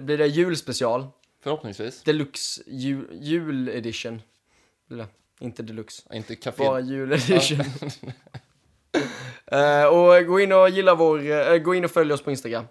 [0.02, 1.08] blir det julspecial.
[1.44, 2.04] Förhoppningsvis.
[2.04, 4.22] Deluxe jul, juledition.
[4.88, 5.08] Blir det.
[5.40, 6.04] Inte deluxe.
[6.14, 6.64] Inte café.
[6.66, 7.66] Bara juledition.
[9.48, 12.66] Eh, och gå in och gilla vår, eh, gå in och följ oss på Instagram.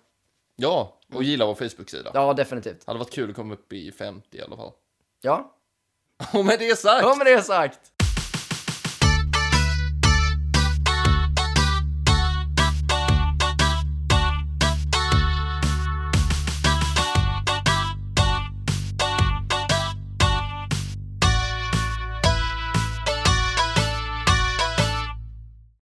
[0.57, 2.11] Ja, och gilla vår Facebook-sida.
[2.15, 2.87] Ja, definitivt.
[2.87, 4.73] Hade varit kul att komma upp i 50 i alla fall.
[5.25, 5.51] Ja,
[6.33, 7.03] Och med det sagt.
[7.03, 7.81] ja med det sagt.